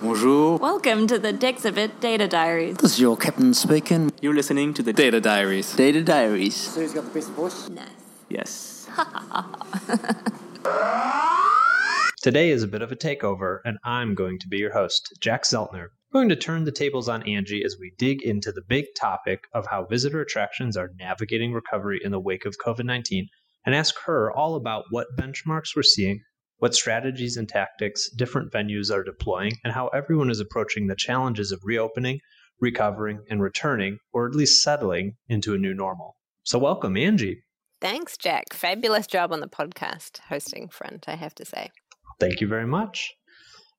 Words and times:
Bonjour. 0.00 0.58
Welcome 0.58 1.08
to 1.08 1.18
the 1.18 1.32
Dexibit 1.32 1.98
Data 1.98 2.28
Diaries. 2.28 2.76
This 2.76 2.92
is 2.92 3.00
your 3.00 3.16
captain 3.16 3.52
speaking. 3.52 4.12
You're 4.20 4.32
listening 4.32 4.72
to 4.74 4.82
the 4.82 4.92
Data 4.92 5.20
Diaries. 5.20 5.74
Data 5.74 6.04
Diaries. 6.04 6.54
So 6.54 6.80
who's 6.80 6.92
got 6.92 7.06
the 7.06 7.10
best 7.10 7.30
voice? 7.30 7.68
Nice. 7.68 7.88
Yes. 8.28 8.88
Today 12.22 12.50
is 12.50 12.62
a 12.62 12.68
bit 12.68 12.80
of 12.80 12.92
a 12.92 12.96
takeover, 12.96 13.58
and 13.64 13.78
I'm 13.84 14.14
going 14.14 14.38
to 14.38 14.46
be 14.46 14.58
your 14.58 14.72
host, 14.72 15.12
Jack 15.20 15.42
Zeltner. 15.42 15.86
I'm 15.86 16.12
going 16.12 16.28
to 16.28 16.36
turn 16.36 16.62
the 16.62 16.70
tables 16.70 17.08
on 17.08 17.28
Angie 17.28 17.64
as 17.64 17.76
we 17.80 17.92
dig 17.98 18.22
into 18.22 18.52
the 18.52 18.62
big 18.68 18.84
topic 18.96 19.48
of 19.52 19.66
how 19.66 19.86
visitor 19.86 20.20
attractions 20.20 20.76
are 20.76 20.92
navigating 20.96 21.52
recovery 21.52 22.00
in 22.04 22.12
the 22.12 22.20
wake 22.20 22.46
of 22.46 22.54
COVID 22.64 22.84
19 22.84 23.26
and 23.66 23.74
ask 23.74 23.96
her 24.06 24.30
all 24.30 24.54
about 24.54 24.84
what 24.90 25.08
benchmarks 25.18 25.74
we're 25.74 25.82
seeing, 25.82 26.20
what 26.58 26.74
strategies 26.74 27.36
and 27.36 27.48
tactics 27.48 28.10
different 28.10 28.52
venues 28.52 28.90
are 28.92 29.04
deploying, 29.04 29.52
and 29.64 29.72
how 29.72 29.88
everyone 29.88 30.30
is 30.30 30.40
approaching 30.40 30.86
the 30.86 30.96
challenges 30.96 31.52
of 31.52 31.60
reopening, 31.64 32.20
recovering, 32.60 33.20
and 33.30 33.42
returning, 33.42 33.98
or 34.12 34.26
at 34.26 34.34
least 34.34 34.62
settling 34.62 35.16
into 35.28 35.54
a 35.54 35.58
new 35.58 35.74
normal. 35.74 36.16
So, 36.42 36.58
welcome, 36.58 36.96
Angie. 36.96 37.42
Thanks, 37.80 38.16
Jack. 38.16 38.52
Fabulous 38.52 39.06
job 39.06 39.32
on 39.32 39.40
the 39.40 39.48
podcast 39.48 40.18
hosting 40.28 40.68
front, 40.68 41.04
I 41.08 41.14
have 41.14 41.34
to 41.36 41.44
say. 41.44 41.70
Thank 42.18 42.40
you 42.40 42.48
very 42.48 42.66
much. 42.66 43.14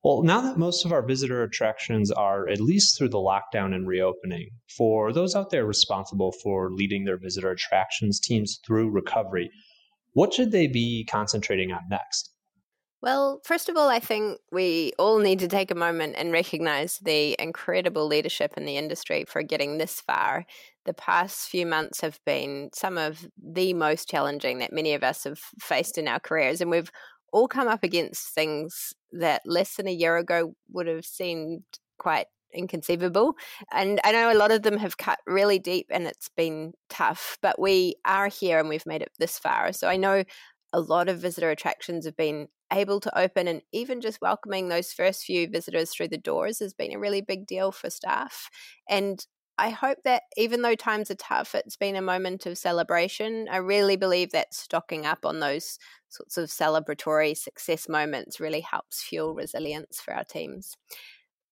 Well, 0.02 0.22
now 0.22 0.40
that 0.40 0.56
most 0.56 0.86
of 0.86 0.92
our 0.92 1.06
visitor 1.06 1.42
attractions 1.42 2.10
are 2.10 2.48
at 2.48 2.58
least 2.58 2.96
through 2.96 3.10
the 3.10 3.18
lockdown 3.18 3.74
and 3.74 3.86
reopening, 3.86 4.48
for 4.78 5.12
those 5.12 5.34
out 5.34 5.50
there 5.50 5.66
responsible 5.66 6.32
for 6.42 6.70
leading 6.72 7.04
their 7.04 7.18
visitor 7.18 7.50
attractions 7.50 8.18
teams 8.18 8.58
through 8.66 8.88
recovery, 8.88 9.50
what 10.14 10.32
should 10.32 10.52
they 10.52 10.66
be 10.66 11.04
concentrating 11.04 11.70
on 11.70 11.82
next? 11.90 12.32
Well, 13.02 13.40
first 13.44 13.70
of 13.70 13.76
all, 13.76 13.88
I 13.88 13.98
think 13.98 14.38
we 14.52 14.92
all 14.98 15.18
need 15.18 15.38
to 15.38 15.48
take 15.48 15.70
a 15.70 15.74
moment 15.74 16.16
and 16.18 16.32
recognize 16.32 16.98
the 16.98 17.34
incredible 17.38 18.06
leadership 18.06 18.52
in 18.58 18.66
the 18.66 18.76
industry 18.76 19.24
for 19.26 19.42
getting 19.42 19.78
this 19.78 20.00
far. 20.02 20.44
The 20.84 20.92
past 20.92 21.48
few 21.48 21.64
months 21.64 22.02
have 22.02 22.20
been 22.26 22.68
some 22.74 22.98
of 22.98 23.26
the 23.42 23.72
most 23.72 24.08
challenging 24.08 24.58
that 24.58 24.72
many 24.72 24.92
of 24.92 25.02
us 25.02 25.24
have 25.24 25.38
faced 25.58 25.96
in 25.96 26.08
our 26.08 26.20
careers, 26.20 26.60
and 26.60 26.70
we've 26.70 26.90
all 27.32 27.48
come 27.48 27.68
up 27.68 27.82
against 27.84 28.34
things 28.34 28.92
that 29.12 29.42
less 29.46 29.76
than 29.76 29.86
a 29.88 29.92
year 29.92 30.18
ago 30.18 30.54
would 30.70 30.86
have 30.86 31.06
seemed 31.06 31.62
quite 31.98 32.26
inconceivable. 32.52 33.34
And 33.72 34.00
I 34.04 34.12
know 34.12 34.30
a 34.30 34.34
lot 34.34 34.50
of 34.50 34.62
them 34.62 34.76
have 34.76 34.98
cut 34.98 35.20
really 35.26 35.58
deep 35.58 35.86
and 35.90 36.06
it's 36.06 36.28
been 36.36 36.72
tough, 36.88 37.38
but 37.40 37.60
we 37.60 37.94
are 38.04 38.26
here 38.26 38.58
and 38.58 38.68
we've 38.68 38.86
made 38.86 39.02
it 39.02 39.12
this 39.20 39.38
far. 39.38 39.72
So 39.72 39.88
I 39.88 39.96
know 39.96 40.24
a 40.72 40.80
lot 40.80 41.08
of 41.08 41.18
visitor 41.20 41.50
attractions 41.50 42.04
have 42.04 42.16
been 42.16 42.48
able 42.72 43.00
to 43.00 43.18
open 43.18 43.48
and 43.48 43.62
even 43.72 44.00
just 44.00 44.20
welcoming 44.20 44.68
those 44.68 44.92
first 44.92 45.24
few 45.24 45.48
visitors 45.48 45.90
through 45.90 46.08
the 46.08 46.18
doors 46.18 46.58
has 46.60 46.72
been 46.72 46.94
a 46.94 46.98
really 46.98 47.20
big 47.20 47.46
deal 47.46 47.72
for 47.72 47.90
staff. 47.90 48.48
And 48.88 49.24
I 49.58 49.68
hope 49.68 49.98
that 50.04 50.22
even 50.38 50.62
though 50.62 50.74
times 50.74 51.10
are 51.10 51.16
tough, 51.16 51.54
it's 51.54 51.76
been 51.76 51.94
a 51.94 52.02
moment 52.02 52.46
of 52.46 52.56
celebration. 52.56 53.46
I 53.50 53.58
really 53.58 53.96
believe 53.96 54.32
that 54.32 54.54
stocking 54.54 55.04
up 55.04 55.26
on 55.26 55.40
those 55.40 55.78
sorts 56.08 56.38
of 56.38 56.48
celebratory 56.48 57.36
success 57.36 57.86
moments 57.86 58.40
really 58.40 58.62
helps 58.62 59.02
fuel 59.02 59.34
resilience 59.34 60.00
for 60.00 60.14
our 60.14 60.24
teams. 60.24 60.76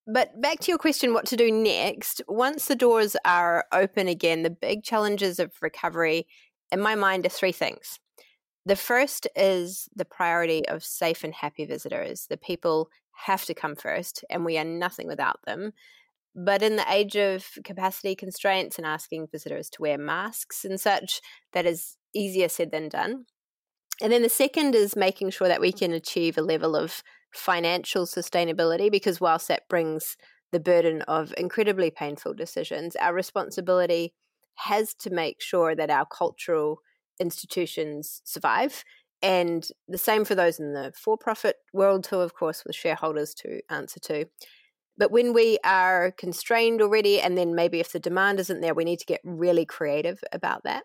But 0.06 0.40
back 0.40 0.60
to 0.60 0.70
your 0.70 0.78
question 0.78 1.12
what 1.12 1.26
to 1.26 1.36
do 1.36 1.52
next. 1.52 2.22
Once 2.28 2.64
the 2.64 2.74
doors 2.74 3.14
are 3.26 3.66
open 3.72 4.08
again, 4.08 4.42
the 4.42 4.48
big 4.48 4.84
challenges 4.84 5.38
of 5.38 5.52
recovery, 5.60 6.26
in 6.72 6.80
my 6.80 6.94
mind, 6.94 7.26
are 7.26 7.28
three 7.28 7.52
things. 7.52 8.00
The 8.66 8.76
first 8.76 9.26
is 9.34 9.88
the 9.94 10.04
priority 10.04 10.62
mm. 10.68 10.74
of 10.74 10.84
safe 10.84 11.24
and 11.24 11.34
happy 11.34 11.64
visitors. 11.64 12.26
The 12.28 12.36
people 12.36 12.88
have 13.24 13.44
to 13.46 13.54
come 13.54 13.74
first, 13.74 14.24
and 14.30 14.44
we 14.44 14.58
are 14.58 14.64
nothing 14.64 15.08
without 15.08 15.40
them. 15.46 15.72
But 16.34 16.62
in 16.62 16.76
the 16.76 16.92
age 16.92 17.16
of 17.16 17.46
capacity 17.64 18.14
constraints 18.14 18.78
and 18.78 18.86
asking 18.86 19.28
visitors 19.32 19.68
to 19.70 19.82
wear 19.82 19.98
masks 19.98 20.64
and 20.64 20.80
such, 20.80 21.20
that 21.52 21.66
is 21.66 21.96
easier 22.14 22.48
said 22.48 22.70
than 22.70 22.88
done. 22.88 23.24
And 24.00 24.12
then 24.12 24.22
the 24.22 24.28
second 24.28 24.74
is 24.74 24.94
making 24.94 25.30
sure 25.30 25.48
that 25.48 25.60
we 25.60 25.72
can 25.72 25.92
achieve 25.92 26.38
a 26.38 26.42
level 26.42 26.76
of 26.76 27.02
financial 27.32 28.06
sustainability 28.06 28.90
because 28.90 29.20
whilst 29.20 29.48
that 29.48 29.68
brings 29.68 30.16
the 30.52 30.60
burden 30.60 31.02
of 31.02 31.34
incredibly 31.36 31.90
painful 31.90 32.34
decisions, 32.34 32.94
our 32.96 33.12
responsibility 33.12 34.14
has 34.54 34.94
to 34.94 35.10
make 35.10 35.40
sure 35.40 35.74
that 35.74 35.90
our 35.90 36.06
cultural 36.06 36.80
institutions 37.20 38.20
survive. 38.24 38.84
And 39.20 39.66
the 39.88 39.98
same 39.98 40.24
for 40.24 40.34
those 40.34 40.60
in 40.60 40.74
the 40.74 40.92
for 40.96 41.16
profit 41.16 41.56
world, 41.72 42.04
too, 42.04 42.20
of 42.20 42.34
course, 42.34 42.64
with 42.64 42.76
shareholders 42.76 43.34
to 43.34 43.60
answer 43.68 43.98
to. 44.00 44.26
But 44.96 45.10
when 45.10 45.32
we 45.32 45.58
are 45.64 46.12
constrained 46.12 46.82
already, 46.82 47.20
and 47.20 47.38
then 47.38 47.54
maybe 47.54 47.80
if 47.80 47.92
the 47.92 48.00
demand 48.00 48.40
isn't 48.40 48.60
there, 48.60 48.74
we 48.74 48.84
need 48.84 48.98
to 49.00 49.06
get 49.06 49.20
really 49.24 49.64
creative 49.64 50.20
about 50.32 50.64
that. 50.64 50.84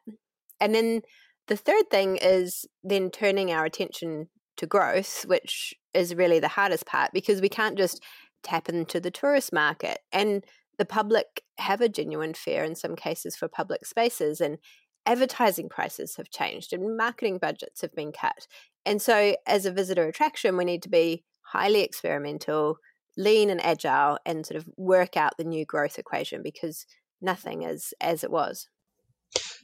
And 0.59 0.73
then 0.73 1.01
the 1.47 1.57
third 1.57 1.89
thing 1.89 2.17
is 2.17 2.66
then 2.83 3.09
turning 3.09 3.51
our 3.51 3.66
attention 3.66 4.29
to 4.57 4.67
growth, 4.67 5.25
which 5.27 5.73
is 5.93 6.16
really 6.16 6.39
the 6.39 6.47
hardest 6.47 6.85
part 6.85 7.11
because 7.11 7.41
we 7.41 7.49
can't 7.49 7.77
just 7.77 8.01
tap 8.43 8.69
into 8.69 8.99
the 8.99 9.11
tourist 9.11 9.51
market. 9.51 9.99
And 10.11 10.43
the 10.77 10.85
public 10.85 11.41
have 11.57 11.81
a 11.81 11.89
genuine 11.89 12.33
fear 12.33 12.63
in 12.63 12.75
some 12.75 12.95
cases 12.95 13.35
for 13.35 13.47
public 13.47 13.85
spaces, 13.85 14.41
and 14.41 14.57
advertising 15.06 15.69
prices 15.69 16.16
have 16.16 16.30
changed, 16.30 16.74
and 16.74 16.97
marketing 16.97 17.38
budgets 17.38 17.81
have 17.81 17.94
been 17.96 18.12
cut. 18.12 18.47
And 18.86 19.02
so, 19.02 19.36
as 19.47 19.66
a 19.66 19.72
visitor 19.72 20.08
attraction, 20.08 20.58
we 20.58 20.66
need 20.66 20.84
to 20.84 20.90
be 20.90 21.24
highly 21.41 21.81
experimental, 21.81 22.78
lean 23.18 23.50
and 23.50 23.64
agile, 23.64 24.18
and 24.25 24.46
sort 24.46 24.58
of 24.58 24.68
work 24.78 25.16
out 25.18 25.38
the 25.38 25.44
new 25.44 25.66
growth 25.66 26.00
equation 26.00 26.41
because 26.44 26.86
nothing 27.22 27.64
is 27.64 27.94
as 28.02 28.24
it 28.24 28.31
was. 28.31 28.68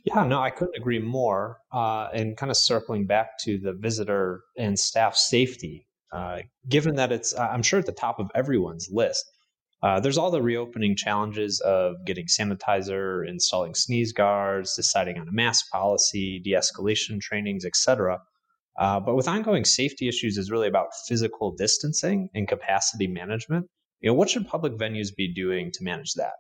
Yeah, 0.04 0.24
no, 0.24 0.42
I 0.42 0.50
couldn't 0.50 0.78
agree 0.78 1.00
more. 1.00 1.58
Uh, 1.72 2.08
and 2.14 2.38
kind 2.38 2.50
of 2.50 2.58
circling 2.58 3.06
back 3.06 3.38
to 3.40 3.58
the 3.58 3.74
visitor 3.74 4.42
and 4.58 4.78
staff 4.80 5.16
safety, 5.16 5.88
uh, 6.12 6.40
given 6.68 6.96
that 6.96 7.12
it's, 7.12 7.38
I'm 7.38 7.64
sure, 7.64 7.80
at 7.80 7.86
the 7.86 7.92
top 7.92 8.20
of 8.20 8.32
everyone's 8.34 8.90
list. 8.92 9.26
Uh, 9.82 10.00
there's 10.00 10.18
all 10.18 10.30
the 10.30 10.42
reopening 10.42 10.96
challenges 10.96 11.62
of 11.62 11.96
getting 12.06 12.26
sanitizer, 12.26 13.28
installing 13.28 13.74
sneeze 13.74 14.12
guards, 14.12 14.76
deciding 14.76 15.18
on 15.18 15.28
a 15.28 15.32
mask 15.32 15.70
policy, 15.72 16.40
de-escalation 16.44 17.22
trainings, 17.22 17.64
etc. 17.64 18.20
Uh, 18.78 19.00
but 19.00 19.16
with 19.16 19.28
ongoing 19.28 19.64
safety 19.64 20.10
issues, 20.10 20.38
is 20.38 20.52
really 20.52 20.68
about 20.68 20.88
physical 21.08 21.52
distancing 21.56 22.30
and 22.34 22.48
capacity 22.48 23.08
management. 23.08 23.68
You 24.02 24.10
know, 24.10 24.14
what 24.14 24.30
should 24.30 24.48
public 24.48 24.74
venues 24.74 25.16
be 25.16 25.34
doing 25.34 25.72
to 25.74 25.84
manage 25.84 26.14
that? 26.16 26.34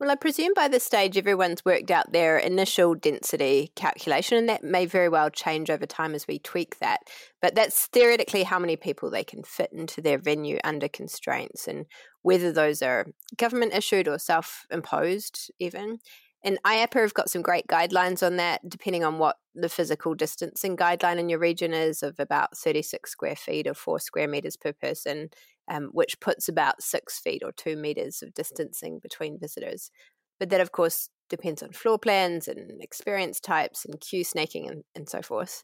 Well, 0.00 0.10
I 0.10 0.16
presume 0.16 0.52
by 0.54 0.66
this 0.66 0.82
stage 0.82 1.16
everyone's 1.16 1.64
worked 1.64 1.90
out 1.90 2.12
their 2.12 2.36
initial 2.36 2.94
density 2.96 3.70
calculation, 3.76 4.36
and 4.36 4.48
that 4.48 4.64
may 4.64 4.86
very 4.86 5.08
well 5.08 5.30
change 5.30 5.70
over 5.70 5.86
time 5.86 6.14
as 6.14 6.26
we 6.26 6.40
tweak 6.40 6.78
that. 6.80 7.02
But 7.40 7.54
that's 7.54 7.86
theoretically 7.86 8.42
how 8.42 8.58
many 8.58 8.76
people 8.76 9.08
they 9.08 9.22
can 9.22 9.44
fit 9.44 9.70
into 9.72 10.00
their 10.00 10.18
venue 10.18 10.58
under 10.64 10.88
constraints, 10.88 11.68
and 11.68 11.86
whether 12.22 12.52
those 12.52 12.82
are 12.82 13.06
government 13.36 13.72
issued 13.72 14.08
or 14.08 14.18
self 14.18 14.66
imposed, 14.70 15.50
even. 15.60 16.00
And 16.42 16.58
IAAPA 16.66 17.00
have 17.00 17.14
got 17.14 17.30
some 17.30 17.40
great 17.40 17.66
guidelines 17.68 18.26
on 18.26 18.36
that, 18.36 18.68
depending 18.68 19.04
on 19.04 19.18
what 19.18 19.36
the 19.54 19.68
physical 19.68 20.14
distancing 20.14 20.76
guideline 20.76 21.18
in 21.18 21.28
your 21.30 21.38
region 21.38 21.72
is 21.72 22.02
of 22.02 22.18
about 22.18 22.56
36 22.56 23.10
square 23.10 23.36
feet 23.36 23.66
or 23.66 23.74
four 23.74 23.98
square 24.00 24.28
meters 24.28 24.56
per 24.56 24.72
person 24.72 25.30
um, 25.70 25.90
which 25.92 26.20
puts 26.20 26.48
about 26.48 26.82
six 26.82 27.18
feet 27.18 27.42
or 27.44 27.52
two 27.52 27.76
meters 27.76 28.22
of 28.22 28.34
distancing 28.34 28.98
between 28.98 29.38
visitors. 29.38 29.90
But 30.38 30.50
that, 30.50 30.60
of 30.60 30.72
course, 30.72 31.08
depends 31.30 31.62
on 31.62 31.72
floor 31.72 31.98
plans 31.98 32.48
and 32.48 32.82
experience 32.82 33.40
types 33.40 33.84
and 33.84 34.00
queue 34.00 34.24
snaking 34.24 34.68
and, 34.68 34.84
and 34.94 35.08
so 35.08 35.22
forth. 35.22 35.62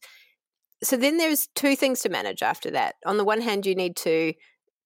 So 0.82 0.96
then 0.96 1.18
there's 1.18 1.48
two 1.54 1.76
things 1.76 2.00
to 2.00 2.08
manage 2.08 2.42
after 2.42 2.70
that. 2.70 2.94
On 3.04 3.18
the 3.18 3.24
one 3.24 3.42
hand, 3.42 3.66
you 3.66 3.74
need 3.74 3.96
to 3.96 4.32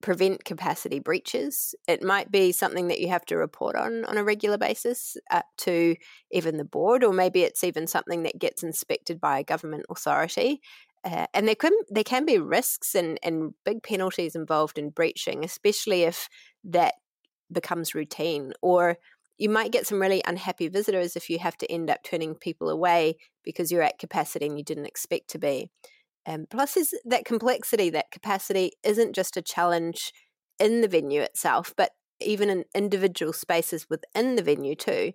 prevent 0.01 0.43
capacity 0.43 0.99
breaches. 0.99 1.73
It 1.87 2.03
might 2.03 2.29
be 2.29 2.51
something 2.51 2.89
that 2.89 2.99
you 2.99 3.07
have 3.07 3.25
to 3.25 3.37
report 3.37 3.75
on 3.75 4.05
on 4.05 4.17
a 4.17 4.23
regular 4.23 4.57
basis 4.57 5.17
uh, 5.31 5.41
to 5.59 5.95
even 6.31 6.57
the 6.57 6.65
board, 6.65 7.03
or 7.03 7.13
maybe 7.13 7.43
it's 7.43 7.63
even 7.63 7.87
something 7.87 8.23
that 8.23 8.37
gets 8.37 8.61
inspected 8.61 9.19
by 9.21 9.39
a 9.39 9.43
government 9.43 9.85
authority. 9.89 10.61
Uh, 11.05 11.27
and 11.35 11.47
there 11.47 11.55
can 11.55 11.71
there 11.89 12.03
can 12.03 12.25
be 12.25 12.39
risks 12.39 12.95
and, 12.95 13.19
and 13.21 13.53
big 13.63 13.83
penalties 13.83 14.35
involved 14.35 14.79
in 14.79 14.89
breaching, 14.89 15.45
especially 15.45 16.03
if 16.03 16.27
that 16.63 16.95
becomes 17.51 17.93
routine. 17.93 18.53
Or 18.61 18.97
you 19.37 19.49
might 19.49 19.71
get 19.71 19.85
some 19.85 20.01
really 20.01 20.23
unhappy 20.25 20.67
visitors 20.67 21.15
if 21.15 21.29
you 21.29 21.37
have 21.39 21.57
to 21.57 21.71
end 21.71 21.89
up 21.89 22.03
turning 22.03 22.35
people 22.35 22.69
away 22.69 23.17
because 23.43 23.71
you're 23.71 23.83
at 23.83 23.99
capacity 23.99 24.47
and 24.47 24.57
you 24.57 24.63
didn't 24.63 24.87
expect 24.87 25.29
to 25.29 25.39
be. 25.39 25.69
Um, 26.25 26.47
plus, 26.49 26.75
is 26.75 26.95
that 27.05 27.25
complexity, 27.25 27.91
that 27.91 28.11
capacity 28.11 28.71
isn't 28.83 29.13
just 29.13 29.37
a 29.37 29.43
challenge 29.43 30.11
in 30.59 30.81
the 30.81 30.87
venue 30.87 31.21
itself, 31.21 31.73
but 31.77 31.91
even 32.19 32.49
in 32.49 32.63
individual 32.73 33.33
spaces 33.33 33.85
within 33.89 34.35
the 34.35 34.41
venue 34.41 34.73
too. 34.73 35.11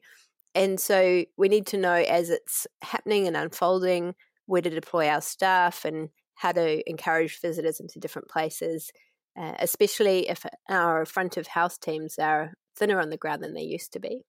And 0.55 0.79
so 0.79 1.25
we 1.37 1.49
need 1.49 1.67
to 1.69 1.79
know 1.79 1.95
as 1.95 2.31
it's 2.31 2.67
happening 2.83 3.27
and 3.27 3.37
unfolding 3.37 4.15
where 4.51 4.63
to 4.63 4.71
deploy 4.71 5.09
our 5.09 5.21
staff 5.21 5.85
and 5.85 6.09
how 6.35 6.51
to 6.53 6.89
encourage 6.91 7.41
visitors 7.41 7.79
into 7.81 8.01
different 8.01 8.29
places. 8.29 8.91
uh, 9.39 9.55
especially 9.61 10.29
if 10.29 10.45
our 10.69 11.05
front 11.07 11.37
of 11.37 11.47
house 11.47 11.79
teams 11.79 12.19
are 12.19 12.53
thinner 12.77 13.01
on 13.01 13.11
the 13.11 13.17
ground 13.17 13.43
than 13.43 13.55
they 13.55 13.63
used 13.63 13.93
to 13.93 14.01
be. 14.01 14.23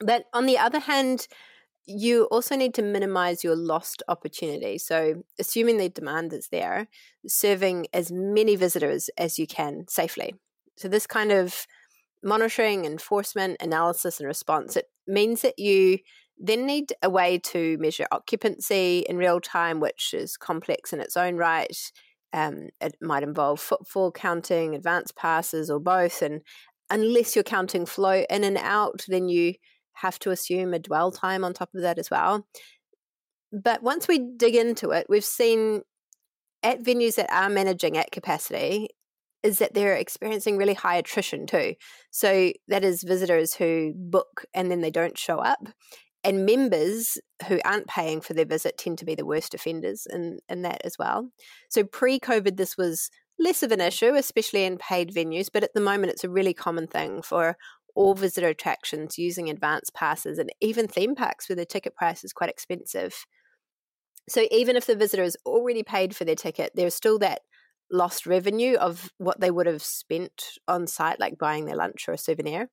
But 0.00 0.24
on 0.32 0.46
the 0.46 0.58
other 0.58 0.80
hand, 0.80 1.28
you 1.86 2.24
also 2.24 2.56
need 2.56 2.72
to 2.74 2.82
minimize 2.82 3.44
your 3.44 3.54
lost 3.54 4.02
opportunity. 4.08 4.78
So, 4.78 5.22
assuming 5.38 5.76
the 5.76 5.90
demand 5.90 6.32
is 6.32 6.48
there, 6.48 6.88
serving 7.26 7.86
as 7.92 8.10
many 8.10 8.56
visitors 8.56 9.10
as 9.18 9.38
you 9.38 9.46
can 9.46 9.84
safely. 9.88 10.34
So, 10.76 10.88
this 10.88 11.06
kind 11.06 11.30
of 11.30 11.66
monitoring, 12.22 12.86
enforcement, 12.86 13.58
analysis, 13.60 14.18
and 14.18 14.26
response, 14.26 14.76
it 14.76 14.86
means 15.06 15.42
that 15.42 15.58
you 15.58 15.98
then 16.38 16.66
need 16.66 16.92
a 17.02 17.10
way 17.10 17.38
to 17.38 17.78
measure 17.78 18.06
occupancy 18.10 19.04
in 19.08 19.16
real 19.16 19.40
time, 19.40 19.80
which 19.80 20.12
is 20.14 20.36
complex 20.36 20.92
in 20.92 21.00
its 21.00 21.16
own 21.16 21.36
right. 21.36 21.76
Um, 22.32 22.70
it 22.80 22.96
might 23.00 23.22
involve 23.22 23.60
footfall 23.60 24.10
counting, 24.10 24.74
advance 24.74 25.12
passes, 25.12 25.70
or 25.70 25.78
both. 25.78 26.22
And 26.22 26.42
unless 26.90 27.34
you're 27.36 27.44
counting 27.44 27.86
flow 27.86 28.24
in 28.28 28.44
and 28.44 28.58
out, 28.58 29.04
then 29.08 29.28
you 29.28 29.54
have 29.94 30.18
to 30.20 30.30
assume 30.30 30.74
a 30.74 30.78
dwell 30.78 31.12
time 31.12 31.44
on 31.44 31.54
top 31.54 31.70
of 31.74 31.82
that 31.82 31.98
as 31.98 32.10
well. 32.10 32.46
But 33.52 33.82
once 33.82 34.08
we 34.08 34.18
dig 34.36 34.56
into 34.56 34.90
it, 34.90 35.06
we've 35.08 35.24
seen 35.24 35.82
at 36.64 36.82
venues 36.82 37.16
that 37.16 37.32
are 37.32 37.48
managing 37.48 37.96
at 37.96 38.10
capacity 38.10 38.88
is 39.44 39.58
that 39.58 39.74
they're 39.74 39.94
experiencing 39.94 40.56
really 40.56 40.74
high 40.74 40.96
attrition 40.96 41.46
too. 41.46 41.74
So 42.10 42.52
that 42.68 42.82
is 42.82 43.04
visitors 43.04 43.54
who 43.54 43.92
book 43.94 44.46
and 44.54 44.70
then 44.70 44.80
they 44.80 44.90
don't 44.90 45.18
show 45.18 45.38
up. 45.38 45.68
And 46.24 46.46
members 46.46 47.18
who 47.48 47.60
aren't 47.64 47.86
paying 47.86 48.22
for 48.22 48.32
their 48.32 48.46
visit 48.46 48.78
tend 48.78 48.98
to 48.98 49.04
be 49.04 49.14
the 49.14 49.26
worst 49.26 49.52
offenders 49.54 50.06
in, 50.10 50.38
in 50.48 50.62
that 50.62 50.80
as 50.82 50.96
well. 50.98 51.28
So 51.68 51.84
pre 51.84 52.18
COVID, 52.18 52.56
this 52.56 52.76
was 52.78 53.10
less 53.38 53.62
of 53.62 53.72
an 53.72 53.80
issue, 53.80 54.14
especially 54.14 54.64
in 54.64 54.78
paid 54.78 55.12
venues, 55.12 55.48
but 55.52 55.64
at 55.64 55.74
the 55.74 55.80
moment 55.80 56.12
it's 56.12 56.24
a 56.24 56.30
really 56.30 56.54
common 56.54 56.86
thing 56.86 57.20
for 57.20 57.56
all 57.94 58.14
visitor 58.14 58.48
attractions 58.48 59.18
using 59.18 59.48
advance 59.48 59.90
passes 59.90 60.38
and 60.38 60.50
even 60.60 60.88
theme 60.88 61.14
parks 61.14 61.48
where 61.48 61.56
the 61.56 61.64
ticket 61.64 61.94
price 61.94 62.24
is 62.24 62.32
quite 62.32 62.50
expensive. 62.50 63.26
So 64.28 64.46
even 64.50 64.76
if 64.76 64.86
the 64.86 64.96
visitor 64.96 65.22
has 65.22 65.36
already 65.44 65.82
paid 65.82 66.16
for 66.16 66.24
their 66.24 66.34
ticket, 66.34 66.72
there's 66.74 66.94
still 66.94 67.18
that 67.20 67.42
lost 67.90 68.26
revenue 68.26 68.76
of 68.76 69.12
what 69.18 69.40
they 69.40 69.50
would 69.50 69.66
have 69.66 69.82
spent 69.82 70.44
on 70.66 70.86
site, 70.86 71.20
like 71.20 71.38
buying 71.38 71.66
their 71.66 71.76
lunch 71.76 72.08
or 72.08 72.12
a 72.12 72.18
souvenir. 72.18 72.70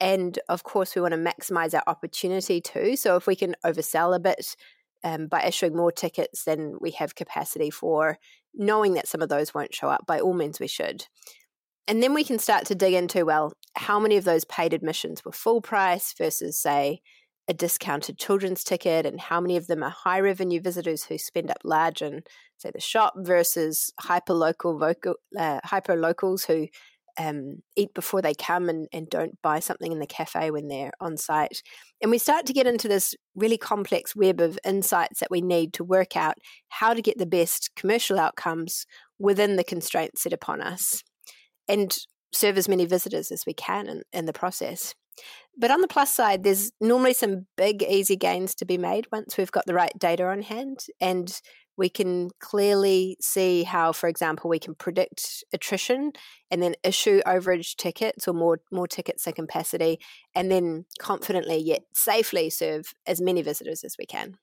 And 0.00 0.38
of 0.48 0.62
course, 0.62 0.94
we 0.94 1.02
want 1.02 1.12
to 1.12 1.18
maximize 1.18 1.74
our 1.74 1.82
opportunity 1.86 2.60
too. 2.60 2.96
So 2.96 3.16
if 3.16 3.26
we 3.26 3.36
can 3.36 3.56
oversell 3.64 4.14
a 4.14 4.20
bit 4.20 4.54
um, 5.04 5.26
by 5.26 5.44
issuing 5.44 5.76
more 5.76 5.92
tickets 5.92 6.44
than 6.44 6.74
we 6.80 6.92
have 6.92 7.14
capacity 7.14 7.70
for, 7.70 8.18
knowing 8.54 8.94
that 8.94 9.08
some 9.08 9.22
of 9.22 9.28
those 9.28 9.54
won't 9.54 9.74
show 9.74 9.88
up, 9.88 10.06
by 10.06 10.20
all 10.20 10.34
means, 10.34 10.60
we 10.60 10.68
should. 10.68 11.06
And 11.86 12.02
then 12.02 12.14
we 12.14 12.24
can 12.24 12.38
start 12.38 12.66
to 12.66 12.74
dig 12.74 12.94
into 12.94 13.24
well, 13.24 13.52
how 13.76 13.98
many 13.98 14.16
of 14.16 14.24
those 14.24 14.44
paid 14.44 14.72
admissions 14.72 15.24
were 15.24 15.32
full 15.32 15.60
price 15.60 16.14
versus, 16.16 16.58
say, 16.58 17.00
a 17.48 17.54
discounted 17.54 18.18
children's 18.18 18.62
ticket, 18.62 19.06
and 19.06 19.18
how 19.18 19.40
many 19.40 19.56
of 19.56 19.68
them 19.68 19.82
are 19.82 19.90
high 19.90 20.20
revenue 20.20 20.60
visitors 20.60 21.04
who 21.04 21.16
spend 21.16 21.50
up 21.50 21.58
large 21.64 22.02
in, 22.02 22.22
say, 22.58 22.70
the 22.70 22.80
shop 22.80 23.14
versus 23.16 23.90
hyper 23.98 24.34
local 24.34 24.78
uh, 25.38 25.60
hyper 25.64 25.96
locals 25.96 26.44
who 26.44 26.68
um, 27.18 27.62
eat 27.76 27.92
before 27.94 28.22
they 28.22 28.34
come 28.34 28.68
and, 28.68 28.86
and 28.92 29.10
don't 29.10 29.40
buy 29.42 29.58
something 29.58 29.90
in 29.90 29.98
the 29.98 30.06
cafe 30.06 30.50
when 30.50 30.68
they're 30.68 30.92
on 31.00 31.16
site. 31.16 31.62
And 32.00 32.10
we 32.10 32.18
start 32.18 32.46
to 32.46 32.52
get 32.52 32.66
into 32.66 32.88
this 32.88 33.14
really 33.34 33.58
complex 33.58 34.14
web 34.14 34.40
of 34.40 34.58
insights 34.64 35.20
that 35.20 35.30
we 35.30 35.40
need 35.40 35.72
to 35.74 35.84
work 35.84 36.16
out 36.16 36.36
how 36.68 36.94
to 36.94 37.02
get 37.02 37.18
the 37.18 37.26
best 37.26 37.70
commercial 37.76 38.18
outcomes 38.18 38.86
within 39.18 39.56
the 39.56 39.64
constraints 39.64 40.22
set 40.22 40.32
upon 40.32 40.60
us 40.60 41.02
and 41.66 41.96
serve 42.32 42.56
as 42.56 42.68
many 42.68 42.86
visitors 42.86 43.32
as 43.32 43.44
we 43.46 43.54
can 43.54 43.88
in, 43.88 44.02
in 44.12 44.26
the 44.26 44.32
process. 44.32 44.94
But 45.58 45.72
on 45.72 45.80
the 45.80 45.88
plus 45.88 46.14
side, 46.14 46.44
there's 46.44 46.70
normally 46.80 47.14
some 47.14 47.46
big, 47.56 47.82
easy 47.82 48.16
gains 48.16 48.54
to 48.56 48.64
be 48.64 48.78
made 48.78 49.08
once 49.10 49.36
we've 49.36 49.50
got 49.50 49.66
the 49.66 49.74
right 49.74 49.92
data 49.98 50.28
on 50.28 50.42
hand. 50.42 50.84
And 51.00 51.40
we 51.78 51.88
can 51.88 52.30
clearly 52.40 53.16
see 53.20 53.62
how, 53.62 53.92
for 53.92 54.08
example, 54.08 54.50
we 54.50 54.58
can 54.58 54.74
predict 54.74 55.44
attrition 55.52 56.12
and 56.50 56.60
then 56.60 56.74
issue 56.82 57.22
overage 57.24 57.76
tickets 57.76 58.26
or 58.26 58.34
more, 58.34 58.60
more 58.72 58.88
tickets 58.88 59.24
to 59.24 59.32
capacity, 59.32 60.00
and 60.34 60.50
then 60.50 60.84
confidently 60.98 61.56
yet 61.56 61.84
safely 61.94 62.50
serve 62.50 62.92
as 63.06 63.20
many 63.20 63.40
visitors 63.40 63.84
as 63.84 63.94
we 63.98 64.04
can. 64.04 64.36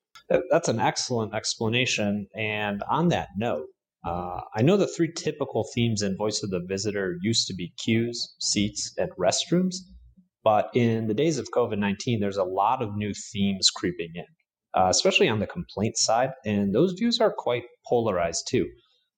That's 0.50 0.70
an 0.70 0.80
excellent 0.80 1.36
explanation. 1.36 2.28
And 2.36 2.82
on 2.90 3.10
that 3.10 3.30
note, 3.38 3.68
uh, 4.06 4.40
I 4.56 4.62
know 4.62 4.78
the 4.78 4.88
three 4.88 5.12
typical 5.12 5.68
themes 5.76 6.02
in 6.02 6.16
Voice 6.16 6.42
of 6.42 6.52
the 6.52 6.62
Visitor 6.66 7.18
used 7.22 7.48
to 7.48 7.54
be 7.54 7.74
queues, 7.78 8.36
seats, 8.40 8.94
and 8.98 9.12
restrooms. 9.20 9.76
But 10.44 10.70
in 10.76 11.08
the 11.08 11.14
days 11.16 11.40
of 11.40 11.50
COVID 11.52 11.80
19, 11.80 12.20
there's 12.20 12.38
a 12.38 12.44
lot 12.44 12.82
of 12.82 12.96
new 12.96 13.14
themes 13.34 13.72
creeping 13.72 14.12
in, 14.14 14.26
uh, 14.76 14.88
especially 14.90 15.30
on 15.30 15.40
the 15.40 15.48
complaint 15.48 15.98
side. 15.98 16.32
And 16.46 16.74
those 16.74 16.94
views 16.94 17.20
are 17.20 17.34
quite 17.36 17.64
polarized 17.88 18.48
too. 18.48 18.68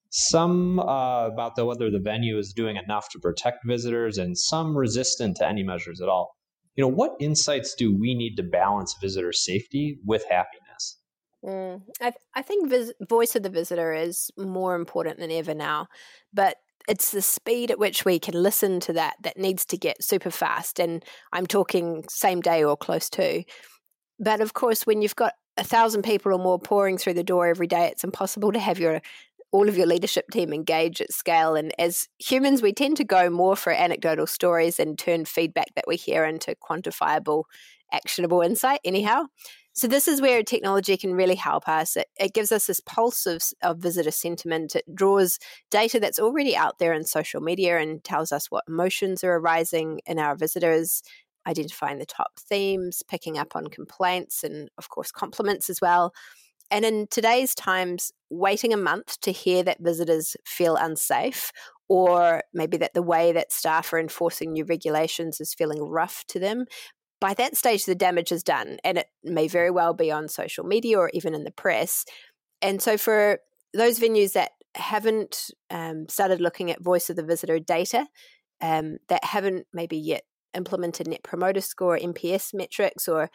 Some 0.09 0.80
uh, 0.80 1.27
about 1.27 1.56
the, 1.56 1.65
whether 1.65 1.92
the 1.92 2.00
venue 2.00 2.38
is 2.38 2.54
doing 2.54 2.77
enough 2.77 3.09
to 3.09 3.19
protect 3.19 3.65
visitors, 3.65 4.18
and 4.18 4.38
some 4.38 4.77
resistant 4.77 5.38
to 5.38 5.48
any 5.48 5.63
measures 5.63 6.00
at 6.00 6.07
all. 6.07 6.36
You 6.75 6.83
know, 6.83 6.94
what 6.94 7.15
insights 7.19 7.75
do 7.75 7.98
we 7.98 8.15
need 8.15 8.36
to 8.36 8.44
balance 8.44 8.95
visitor 9.01 9.33
safety 9.33 10.00
with 10.06 10.24
happiness? 10.30 11.00
Mm, 11.44 11.81
I, 12.01 12.13
I 12.36 12.42
think 12.42 12.69
vis- 12.69 12.94
voice 13.07 13.36
of 13.36 13.44
the 13.44 13.50
visitor 13.50 13.94
is 13.94 14.31
more 14.38 14.75
important 14.75 15.19
than 15.19 15.31
ever 15.31 15.54
now, 15.54 15.88
but 16.33 16.57
it's 16.88 17.12
the 17.12 17.21
speed 17.21 17.69
at 17.69 17.80
which 17.80 18.06
we 18.06 18.18
can 18.18 18.42
listen 18.42 18.80
to 18.81 18.94
that 18.94 19.15
that 19.24 19.38
needs 19.38 19.65
to 19.65 19.77
get 19.77 20.04
super 20.04 20.31
fast. 20.31 20.80
And 20.80 21.04
I'm 21.33 21.45
talking 21.48 22.06
same 22.09 22.42
day 22.42 22.63
or 22.63 22.77
close 22.77 23.09
to. 23.12 23.44
But 24.19 24.42
of 24.42 24.54
course, 24.54 24.88
when 24.88 25.01
you've 25.01 25.15
got 25.15 25.33
a 25.57 25.63
thousand 25.63 26.04
people 26.04 26.33
or 26.33 26.39
more 26.39 26.59
pouring 26.59 26.98
through 26.98 27.13
the 27.13 27.24
door 27.24 27.48
every 27.48 27.68
day, 27.68 27.88
it's 27.88 28.04
impossible 28.04 28.51
to 28.51 28.59
have 28.59 28.80
your 28.80 29.01
all 29.51 29.69
of 29.69 29.77
your 29.77 29.88
leadership 29.88 30.30
team 30.30 30.54
engage 30.54 31.01
at 31.01 31.12
scale. 31.12 31.56
And 31.56 31.74
as 31.80 32.09
humans, 32.19 32.62
we 32.62 32.74
tend 32.74 32.98
to 32.98 33.06
go 33.06 33.30
more 33.30 33.56
for 33.56 33.71
anecdotal 33.71 34.27
stories 34.27 34.77
and 34.80 35.00
turn 35.00 35.25
feedback 35.25 35.74
that 35.75 35.86
we 35.88 35.95
hear 35.95 36.25
into 36.25 36.56
quantifiable, 36.56 37.44
actionable 37.92 38.42
insight, 38.42 38.81
anyhow. 38.83 39.24
So 39.77 39.88
this 39.88 40.07
is 40.07 40.21
where 40.21 40.42
technology 40.42 40.98
can 40.98 41.13
really 41.13 41.36
help 41.36 41.68
us. 41.68 41.95
It, 41.95 42.07
it 42.19 42.33
gives 42.33 42.51
us 42.51 42.65
this 42.65 42.80
pulse 42.80 43.27
of, 43.27 43.44
of, 43.62 43.77
visitor 43.77 44.09
sentiment. 44.09 44.75
It 44.75 44.83
draws 44.95 45.38
data 45.69 46.00
that's 46.00 46.18
already 46.18 46.57
out 46.57 46.80
there 46.80 46.94
in 46.94 47.06
social 47.06 47.42
media 47.42 47.77
and 47.77 48.04
tells 48.04 48.31
us 48.31 48.50
what 48.50 48.63
emotions 48.68 49.24
are 49.24 49.36
arising 49.36 50.01
in 50.07 50.18
our 50.18 50.36
visitors, 50.36 51.04
identifying 51.47 51.99
the 51.99 52.06
top 52.06 52.39
themes, 52.39 53.04
picking 53.07 53.37
up 53.37 53.56
on 53.56 53.68
complaints, 53.68 54.44
and 54.44 54.69
of 54.77 54.89
course 54.89 55.11
compliments 55.11 55.69
as 55.69 55.80
well. 55.81 56.13
And 56.69 56.83
in 56.83 57.07
today's 57.09 57.56
times, 57.56 58.11
waiting 58.30 58.73
a 58.73 58.77
month 58.77 59.19
to 59.21 59.31
hear 59.31 59.63
that 59.63 59.80
visitors 59.80 60.35
feel 60.45 60.75
unsafe 60.75 61.51
or 61.87 62.42
maybe 62.54 62.75
that 62.75 62.94
the 62.94 63.01
way 63.01 63.31
that 63.31 63.54
staff 63.54 63.94
are 63.94 63.99
enforcing 63.99 64.51
new 64.51 64.66
regulations 64.66 65.39
is 65.39 65.54
feeling 65.54 65.81
rough 65.81 66.25
to 66.27 66.39
them 66.39 66.66
by 67.19 67.33
that 67.35 67.57
stage, 67.57 67.85
the 67.85 67.95
damage 67.95 68.31
is 68.31 68.44
done, 68.44 68.77
and 68.83 68.97
it 68.97 69.07
may 69.23 69.47
very 69.47 69.71
well 69.71 69.94
be 69.94 70.11
on 70.11 70.27
social 70.27 70.63
media 70.63 70.99
or 70.99 71.09
even 71.13 71.33
in 71.33 71.44
the 71.44 71.51
press. 71.51 72.06
And 72.61 72.81
so, 72.81 72.97
for 72.97 73.39
those 73.73 73.99
venues 73.99 74.33
that 74.33 74.51
haven't 74.75 75.49
um, 75.69 76.07
started 76.09 76.42
looking 76.42 76.69
at 76.69 76.83
voice 76.83 77.09
of 77.09 77.16
the 77.16 77.23
visitor 77.23 77.59
data, 77.59 78.07
um, 78.61 78.97
that 79.09 79.23
haven't 79.23 79.66
maybe 79.73 79.97
yet 79.97 80.23
implemented 80.54 81.07
Net 81.07 81.23
Promoter 81.23 81.61
Score, 81.61 81.97
NPS 81.97 82.54
metrics, 82.54 83.07
or 83.07 83.30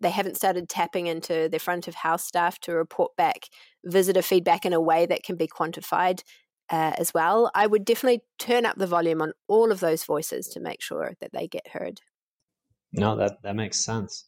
they 0.00 0.10
haven't 0.10 0.36
started 0.36 0.68
tapping 0.68 1.06
into 1.06 1.48
their 1.48 1.60
front 1.60 1.88
of 1.88 1.94
house 1.94 2.24
staff 2.24 2.58
to 2.60 2.72
report 2.72 3.16
back 3.16 3.46
visitor 3.84 4.22
feedback 4.22 4.66
in 4.66 4.72
a 4.72 4.80
way 4.80 5.06
that 5.06 5.22
can 5.22 5.36
be 5.36 5.46
quantified 5.46 6.22
uh, 6.70 6.92
as 6.98 7.14
well, 7.14 7.50
I 7.54 7.66
would 7.66 7.84
definitely 7.84 8.22
turn 8.38 8.66
up 8.66 8.76
the 8.76 8.86
volume 8.86 9.22
on 9.22 9.32
all 9.48 9.70
of 9.70 9.80
those 9.80 10.04
voices 10.04 10.48
to 10.48 10.60
make 10.60 10.82
sure 10.82 11.14
that 11.20 11.30
they 11.32 11.46
get 11.46 11.68
heard. 11.68 12.00
No, 12.92 13.16
that 13.16 13.42
that 13.42 13.56
makes 13.56 13.84
sense. 13.84 14.24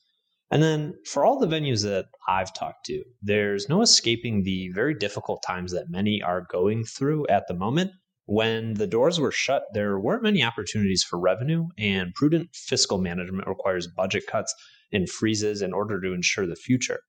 And 0.50 0.62
then 0.62 0.94
for 1.04 1.24
all 1.24 1.38
the 1.38 1.46
venues 1.46 1.82
that 1.82 2.06
I've 2.26 2.54
talked 2.54 2.86
to, 2.86 3.02
there's 3.20 3.68
no 3.68 3.82
escaping 3.82 4.42
the 4.42 4.70
very 4.70 4.94
difficult 4.94 5.42
times 5.42 5.72
that 5.72 5.90
many 5.90 6.22
are 6.22 6.46
going 6.50 6.84
through 6.84 7.26
at 7.26 7.48
the 7.48 7.54
moment. 7.54 7.90
When 8.28 8.74
the 8.74 8.86
doors 8.86 9.18
were 9.18 9.32
shut, 9.32 9.62
there 9.72 9.98
weren't 9.98 10.22
many 10.22 10.42
opportunities 10.42 11.02
for 11.02 11.18
revenue, 11.18 11.68
and 11.78 12.12
prudent 12.14 12.50
fiscal 12.52 12.98
management 12.98 13.48
requires 13.48 13.86
budget 13.86 14.26
cuts 14.26 14.54
and 14.92 15.08
freezes 15.08 15.62
in 15.62 15.72
order 15.72 15.98
to 15.98 16.12
ensure 16.12 16.46
the 16.46 16.54
future. 16.54 17.00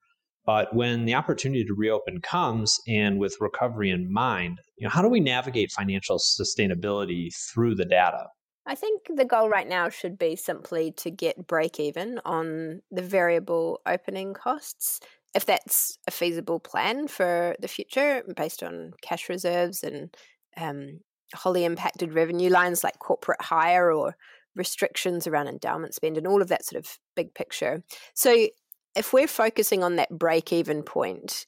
But 0.45 0.73
when 0.73 1.03
the 1.03 1.15
opportunity 1.15 1.65
to 1.65 1.73
reopen 1.73 2.21
comes, 2.21 2.79
and 2.87 3.19
with 3.19 3.35
recovery 3.41 3.89
in 3.89 4.13
mind, 4.13 4.59
you 4.77 4.85
know, 4.85 4.89
how 4.91 5.01
do 5.01 5.09
we 5.09 5.19
navigate 5.19 5.73
financial 5.73 6.19
sustainability 6.19 7.35
through 7.51 7.75
the 7.75 7.83
data? 7.83 8.27
I 8.65 8.75
think 8.75 9.01
the 9.13 9.25
goal 9.25 9.49
right 9.49 9.67
now 9.67 9.89
should 9.89 10.17
be 10.17 10.37
simply 10.37 10.93
to 10.93 11.11
get 11.11 11.47
break 11.47 11.81
even 11.81 12.21
on 12.23 12.81
the 12.91 13.01
variable 13.01 13.81
opening 13.85 14.33
costs. 14.33 15.01
If 15.35 15.45
that's 15.45 15.97
a 16.07 16.11
feasible 16.11 16.61
plan 16.61 17.09
for 17.09 17.57
the 17.59 17.67
future 17.67 18.23
based 18.37 18.63
on 18.63 18.93
cash 19.01 19.27
reserves 19.27 19.83
and 19.83 20.15
um, 20.55 21.01
wholly 21.33 21.65
impacted 21.65 22.13
revenue 22.13 22.49
lines 22.49 22.83
like 22.83 22.99
corporate 22.99 23.41
hire 23.41 23.91
or 23.91 24.15
restrictions 24.55 25.27
around 25.27 25.47
endowment 25.47 25.93
spend 25.93 26.17
and 26.17 26.27
all 26.27 26.41
of 26.41 26.49
that 26.49 26.65
sort 26.65 26.83
of 26.83 26.97
big 27.15 27.33
picture. 27.33 27.83
So 28.13 28.47
if 28.95 29.13
we're 29.13 29.27
focusing 29.27 29.83
on 29.83 29.95
that 29.95 30.09
break 30.09 30.51
even 30.51 30.83
point, 30.83 31.45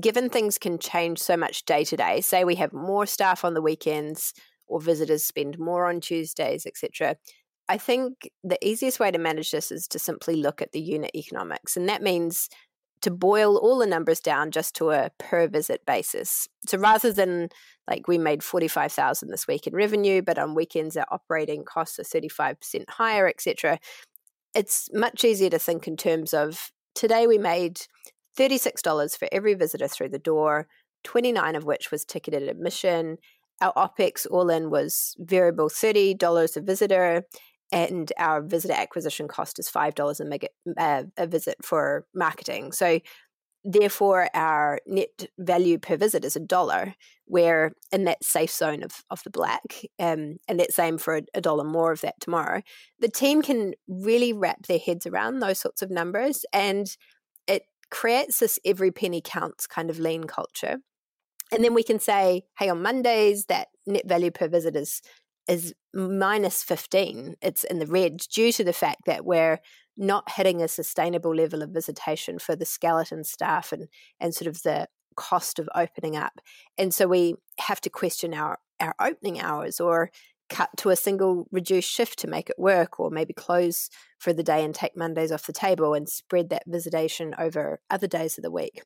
given 0.00 0.30
things 0.30 0.58
can 0.58 0.78
change 0.78 1.18
so 1.18 1.36
much 1.36 1.64
day 1.64 1.84
to 1.84 1.96
day, 1.96 2.20
say 2.20 2.44
we 2.44 2.54
have 2.56 2.72
more 2.72 3.06
staff 3.06 3.44
on 3.44 3.54
the 3.54 3.62
weekends 3.62 4.34
or 4.66 4.80
visitors 4.80 5.24
spend 5.24 5.58
more 5.58 5.86
on 5.86 6.00
Tuesdays, 6.00 6.66
etc. 6.66 7.16
I 7.68 7.78
think 7.78 8.30
the 8.44 8.58
easiest 8.66 9.00
way 9.00 9.10
to 9.10 9.18
manage 9.18 9.50
this 9.50 9.70
is 9.70 9.86
to 9.88 9.98
simply 9.98 10.36
look 10.36 10.62
at 10.62 10.72
the 10.72 10.80
unit 10.80 11.10
economics. 11.14 11.76
And 11.76 11.88
that 11.88 12.02
means 12.02 12.48
to 13.02 13.10
boil 13.10 13.56
all 13.56 13.78
the 13.78 13.86
numbers 13.86 14.20
down 14.20 14.50
just 14.50 14.74
to 14.76 14.90
a 14.90 15.10
per 15.18 15.48
visit 15.48 15.84
basis. 15.86 16.48
So 16.66 16.78
rather 16.78 17.12
than 17.12 17.48
like 17.88 18.06
we 18.06 18.18
made 18.18 18.42
45,000 18.42 19.30
this 19.30 19.46
week 19.46 19.66
in 19.66 19.74
revenue, 19.74 20.22
but 20.22 20.38
on 20.38 20.54
weekends 20.54 20.96
our 20.96 21.06
operating 21.10 21.64
costs 21.64 21.98
are 21.98 22.02
35% 22.02 22.90
higher, 22.90 23.26
etc. 23.26 23.78
It's 24.54 24.88
much 24.92 25.24
easier 25.24 25.50
to 25.50 25.58
think 25.58 25.88
in 25.88 25.96
terms 25.96 26.34
of 26.34 26.70
today 26.94 27.26
we 27.26 27.38
made 27.38 27.80
$36 28.38 29.18
for 29.18 29.28
every 29.32 29.54
visitor 29.54 29.88
through 29.88 30.10
the 30.10 30.18
door, 30.18 30.66
29 31.04 31.56
of 31.56 31.64
which 31.64 31.90
was 31.90 32.04
ticketed 32.04 32.42
admission. 32.42 33.18
Our 33.60 33.72
OPEX 33.72 34.26
all 34.30 34.50
in 34.50 34.70
was 34.70 35.16
variable 35.18 35.68
$30 35.68 36.56
a 36.56 36.60
visitor, 36.60 37.24
and 37.72 38.12
our 38.18 38.40
visitor 38.40 38.74
acquisition 38.74 39.28
cost 39.28 39.58
is 39.58 39.68
$5 39.68 40.20
a, 40.20 40.24
mega, 40.24 40.48
uh, 40.76 41.04
a 41.16 41.26
visit 41.26 41.56
for 41.62 42.06
marketing. 42.14 42.72
So, 42.72 43.00
therefore, 43.64 44.28
our 44.34 44.80
net 44.86 45.26
value 45.38 45.78
per 45.78 45.96
visit 45.96 46.24
is 46.24 46.36
a 46.36 46.40
dollar. 46.40 46.94
We're 47.26 47.72
in 47.92 48.04
that 48.04 48.24
safe 48.24 48.50
zone 48.50 48.82
of, 48.82 49.02
of 49.10 49.22
the 49.24 49.30
black, 49.30 49.82
um, 49.98 50.36
and 50.48 50.58
let's 50.58 50.78
aim 50.78 50.98
for 50.98 51.16
a, 51.16 51.22
a 51.34 51.40
dollar 51.40 51.64
more 51.64 51.92
of 51.92 52.00
that 52.00 52.20
tomorrow. 52.20 52.62
The 53.00 53.08
team 53.08 53.42
can 53.42 53.74
really 53.86 54.32
wrap 54.32 54.66
their 54.66 54.78
heads 54.78 55.06
around 55.06 55.40
those 55.40 55.60
sorts 55.60 55.82
of 55.82 55.90
numbers, 55.90 56.46
and 56.52 56.88
it 57.46 57.64
creates 57.90 58.38
this 58.38 58.58
every 58.64 58.90
penny 58.90 59.20
counts 59.22 59.66
kind 59.66 59.90
of 59.90 59.98
lean 59.98 60.24
culture. 60.24 60.78
And 61.50 61.64
then 61.64 61.74
we 61.74 61.82
can 61.82 61.98
say, 61.98 62.44
hey, 62.58 62.68
on 62.68 62.82
Mondays, 62.82 63.46
that 63.46 63.68
net 63.86 64.06
value 64.06 64.30
per 64.30 64.48
visit 64.48 64.76
is 64.76 65.00
is 65.48 65.74
minus 65.94 66.62
15. 66.62 67.36
It's 67.40 67.64
in 67.64 67.78
the 67.78 67.86
red 67.86 68.18
due 68.32 68.52
to 68.52 68.64
the 68.64 68.72
fact 68.72 69.02
that 69.06 69.24
we're 69.24 69.60
not 69.96 70.30
hitting 70.32 70.62
a 70.62 70.68
sustainable 70.68 71.34
level 71.34 71.62
of 71.62 71.70
visitation 71.70 72.38
for 72.38 72.54
the 72.54 72.64
skeleton 72.64 73.24
staff 73.24 73.72
and, 73.72 73.88
and 74.20 74.34
sort 74.34 74.46
of 74.46 74.62
the 74.62 74.86
cost 75.16 75.58
of 75.58 75.68
opening 75.74 76.16
up. 76.16 76.40
And 76.76 76.94
so 76.94 77.08
we 77.08 77.34
have 77.58 77.80
to 77.80 77.90
question 77.90 78.34
our, 78.34 78.58
our 78.78 78.94
opening 79.00 79.40
hours 79.40 79.80
or 79.80 80.10
cut 80.48 80.70
to 80.78 80.90
a 80.90 80.96
single 80.96 81.46
reduced 81.50 81.90
shift 81.90 82.18
to 82.20 82.28
make 82.28 82.48
it 82.48 82.58
work, 82.58 82.98
or 82.98 83.10
maybe 83.10 83.34
close 83.34 83.90
for 84.18 84.32
the 84.32 84.42
day 84.42 84.64
and 84.64 84.74
take 84.74 84.96
Mondays 84.96 85.32
off 85.32 85.46
the 85.46 85.52
table 85.52 85.94
and 85.94 86.08
spread 86.08 86.48
that 86.50 86.62
visitation 86.66 87.34
over 87.38 87.80
other 87.90 88.06
days 88.06 88.38
of 88.38 88.42
the 88.42 88.50
week. 88.50 88.82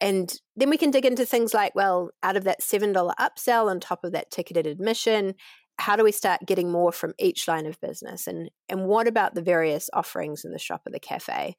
And 0.00 0.34
then 0.56 0.68
we 0.68 0.76
can 0.76 0.90
dig 0.90 1.06
into 1.06 1.24
things 1.24 1.54
like, 1.54 1.76
well, 1.76 2.10
out 2.24 2.36
of 2.36 2.42
that 2.44 2.60
$7 2.60 2.92
upsell 3.20 3.70
on 3.70 3.78
top 3.78 4.02
of 4.02 4.10
that 4.12 4.32
ticketed 4.32 4.66
admission, 4.66 5.34
how 5.82 5.96
do 5.96 6.04
we 6.04 6.12
start 6.12 6.46
getting 6.46 6.70
more 6.70 6.92
from 6.92 7.12
each 7.18 7.48
line 7.48 7.66
of 7.66 7.80
business? 7.80 8.28
And 8.28 8.50
and 8.68 8.86
what 8.86 9.08
about 9.08 9.34
the 9.34 9.42
various 9.42 9.90
offerings 9.92 10.44
in 10.44 10.52
the 10.52 10.58
shop 10.58 10.82
or 10.86 10.92
the 10.92 11.00
cafe? 11.00 11.56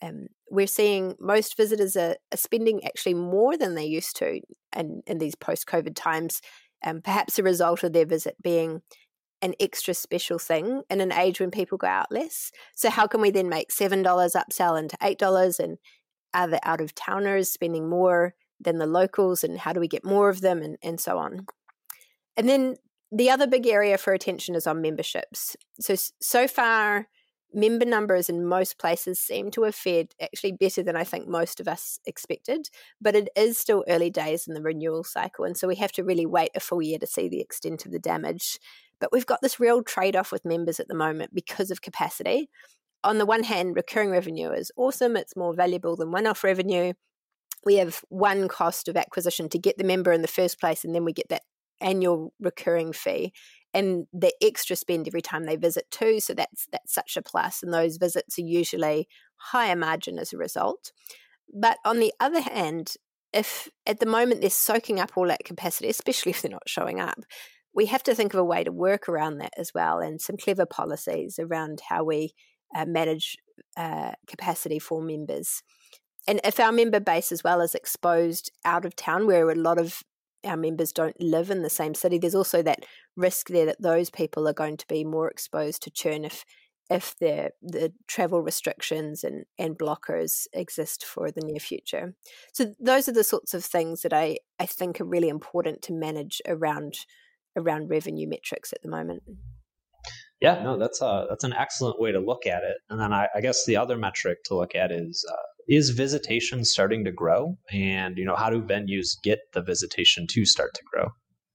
Um, 0.00 0.28
we're 0.48 0.68
seeing 0.68 1.16
most 1.18 1.56
visitors 1.56 1.96
are, 1.96 2.16
are, 2.32 2.36
spending 2.36 2.84
actually 2.84 3.14
more 3.14 3.56
than 3.56 3.74
they 3.74 3.84
used 3.86 4.16
to 4.16 4.40
in, 4.76 5.02
in 5.06 5.18
these 5.18 5.34
post-covid 5.34 5.94
times 5.94 6.40
um, 6.84 7.00
perhaps 7.00 7.38
a 7.38 7.42
result 7.42 7.82
of 7.82 7.92
their 7.92 8.04
visit 8.04 8.36
being 8.42 8.82
an 9.40 9.54
extra 9.58 9.94
special 9.94 10.38
thing 10.38 10.82
in 10.90 11.00
an 11.00 11.12
age 11.12 11.40
when 11.40 11.50
people 11.50 11.78
go 11.78 11.86
out 11.86 12.12
less. 12.12 12.50
So 12.74 12.90
how 12.90 13.06
can 13.06 13.20
we 13.20 13.30
then 13.30 13.48
make 13.48 13.70
$7 13.70 14.04
upsell 14.04 14.78
into 14.78 14.96
$8 14.98 15.58
and 15.58 15.78
are 16.34 16.48
the 16.48 16.68
out 16.68 16.80
of 16.80 16.94
towners 16.94 17.50
spending 17.50 17.88
more 17.88 18.34
than 18.60 18.78
the 18.78 18.86
locals? 18.86 19.42
And 19.42 19.58
how 19.58 19.72
do 19.72 19.80
we 19.80 19.88
get 19.88 20.04
more 20.04 20.28
of 20.28 20.42
them? 20.42 20.62
And, 20.62 20.76
and 20.82 21.00
so 21.00 21.18
on. 21.18 21.46
And 22.36 22.48
then 22.48 22.76
the 23.14 23.30
other 23.30 23.46
big 23.46 23.66
area 23.66 23.96
for 23.96 24.12
attention 24.12 24.54
is 24.54 24.66
on 24.66 24.82
memberships. 24.82 25.56
So, 25.78 25.94
so 26.20 26.48
far, 26.48 27.06
member 27.52 27.84
numbers 27.84 28.28
in 28.28 28.44
most 28.44 28.78
places 28.78 29.20
seem 29.20 29.52
to 29.52 29.62
have 29.62 29.74
fared 29.74 30.14
actually 30.20 30.52
better 30.52 30.82
than 30.82 30.96
I 30.96 31.04
think 31.04 31.28
most 31.28 31.60
of 31.60 31.68
us 31.68 32.00
expected, 32.04 32.68
but 33.00 33.14
it 33.14 33.28
is 33.36 33.56
still 33.56 33.84
early 33.88 34.10
days 34.10 34.48
in 34.48 34.54
the 34.54 34.62
renewal 34.62 35.04
cycle. 35.04 35.44
And 35.44 35.56
so 35.56 35.68
we 35.68 35.76
have 35.76 35.92
to 35.92 36.02
really 36.02 36.26
wait 36.26 36.50
a 36.56 36.60
full 36.60 36.82
year 36.82 36.98
to 36.98 37.06
see 37.06 37.28
the 37.28 37.40
extent 37.40 37.86
of 37.86 37.92
the 37.92 38.00
damage. 38.00 38.58
But 38.98 39.12
we've 39.12 39.26
got 39.26 39.40
this 39.42 39.60
real 39.60 39.82
trade 39.82 40.16
off 40.16 40.32
with 40.32 40.44
members 40.44 40.80
at 40.80 40.88
the 40.88 40.94
moment 40.94 41.34
because 41.34 41.70
of 41.70 41.82
capacity. 41.82 42.50
On 43.04 43.18
the 43.18 43.26
one 43.26 43.44
hand, 43.44 43.76
recurring 43.76 44.10
revenue 44.10 44.50
is 44.50 44.72
awesome, 44.76 45.16
it's 45.16 45.36
more 45.36 45.54
valuable 45.54 45.94
than 45.94 46.10
one 46.10 46.26
off 46.26 46.42
revenue. 46.42 46.94
We 47.64 47.76
have 47.76 48.00
one 48.08 48.48
cost 48.48 48.88
of 48.88 48.96
acquisition 48.96 49.48
to 49.50 49.58
get 49.58 49.78
the 49.78 49.84
member 49.84 50.12
in 50.12 50.22
the 50.22 50.28
first 50.28 50.58
place, 50.58 50.84
and 50.84 50.94
then 50.94 51.04
we 51.04 51.12
get 51.12 51.28
that 51.28 51.42
annual 51.80 52.32
recurring 52.40 52.92
fee 52.92 53.32
and 53.72 54.06
the 54.12 54.32
extra 54.42 54.76
spend 54.76 55.06
every 55.06 55.22
time 55.22 55.44
they 55.44 55.56
visit 55.56 55.90
too 55.90 56.20
so 56.20 56.34
that's 56.34 56.66
that's 56.70 56.94
such 56.94 57.16
a 57.16 57.22
plus 57.22 57.62
and 57.62 57.72
those 57.72 57.96
visits 57.96 58.38
are 58.38 58.42
usually 58.42 59.08
higher 59.36 59.76
margin 59.76 60.18
as 60.18 60.32
a 60.32 60.38
result. 60.38 60.92
But 61.52 61.78
on 61.84 61.98
the 61.98 62.12
other 62.20 62.40
hand 62.40 62.94
if 63.32 63.68
at 63.84 63.98
the 63.98 64.06
moment 64.06 64.40
they're 64.40 64.50
soaking 64.50 65.00
up 65.00 65.16
all 65.16 65.26
that 65.26 65.44
capacity 65.44 65.88
especially 65.88 66.30
if 66.32 66.42
they're 66.42 66.50
not 66.50 66.68
showing 66.68 67.00
up 67.00 67.18
we 67.74 67.86
have 67.86 68.02
to 68.04 68.14
think 68.14 68.32
of 68.32 68.40
a 68.40 68.44
way 68.44 68.62
to 68.62 68.72
work 68.72 69.08
around 69.08 69.38
that 69.38 69.52
as 69.56 69.72
well 69.74 69.98
and 69.98 70.20
some 70.20 70.36
clever 70.36 70.64
policies 70.64 71.38
around 71.38 71.82
how 71.88 72.04
we 72.04 72.32
uh, 72.74 72.86
manage 72.86 73.36
uh, 73.76 74.12
capacity 74.26 74.78
for 74.78 75.02
members. 75.02 75.62
And 76.26 76.40
if 76.44 76.58
our 76.58 76.72
member 76.72 77.00
base 77.00 77.32
as 77.32 77.44
well 77.44 77.60
is 77.60 77.74
exposed 77.74 78.50
out 78.64 78.84
of 78.84 78.96
town 78.96 79.26
where 79.26 79.50
a 79.50 79.54
lot 79.54 79.78
of 79.78 80.02
our 80.44 80.56
members 80.56 80.92
don't 80.92 81.20
live 81.20 81.50
in 81.50 81.62
the 81.62 81.70
same 81.70 81.94
city, 81.94 82.18
there's 82.18 82.34
also 82.34 82.62
that 82.62 82.84
risk 83.16 83.48
there 83.48 83.66
that 83.66 83.82
those 83.82 84.10
people 84.10 84.48
are 84.48 84.52
going 84.52 84.76
to 84.76 84.86
be 84.86 85.04
more 85.04 85.30
exposed 85.30 85.82
to 85.82 85.90
churn 85.90 86.24
if 86.24 86.44
if 86.90 87.16
the 87.18 87.50
the 87.62 87.92
travel 88.06 88.42
restrictions 88.42 89.24
and 89.24 89.44
and 89.58 89.78
blockers 89.78 90.46
exist 90.52 91.04
for 91.04 91.30
the 91.30 91.40
near 91.40 91.60
future. 91.60 92.14
So 92.52 92.74
those 92.78 93.08
are 93.08 93.12
the 93.12 93.24
sorts 93.24 93.54
of 93.54 93.64
things 93.64 94.02
that 94.02 94.12
I 94.12 94.38
I 94.58 94.66
think 94.66 95.00
are 95.00 95.06
really 95.06 95.28
important 95.28 95.82
to 95.82 95.92
manage 95.92 96.42
around 96.46 96.98
around 97.56 97.88
revenue 97.88 98.28
metrics 98.28 98.72
at 98.72 98.82
the 98.82 98.90
moment. 98.90 99.22
Yeah, 100.40 100.62
no, 100.62 100.76
that's 100.76 101.00
a 101.00 101.26
that's 101.28 101.44
an 101.44 101.54
excellent 101.54 101.98
way 101.98 102.12
to 102.12 102.20
look 102.20 102.46
at 102.46 102.64
it. 102.64 102.76
And 102.90 103.00
then 103.00 103.12
I, 103.12 103.28
I 103.34 103.40
guess 103.40 103.64
the 103.64 103.76
other 103.76 103.96
metric 103.96 104.44
to 104.44 104.56
look 104.56 104.74
at 104.74 104.92
is 104.92 105.24
uh, 105.30 105.36
is 105.68 105.90
visitation 105.90 106.64
starting 106.64 107.04
to 107.04 107.12
grow? 107.12 107.56
And 107.72 108.16
you 108.18 108.24
know 108.24 108.36
how 108.36 108.50
do 108.50 108.60
venues 108.62 109.20
get 109.22 109.40
the 109.52 109.62
visitation 109.62 110.26
to 110.28 110.44
start 110.44 110.74
to 110.74 110.82
grow? 110.92 111.08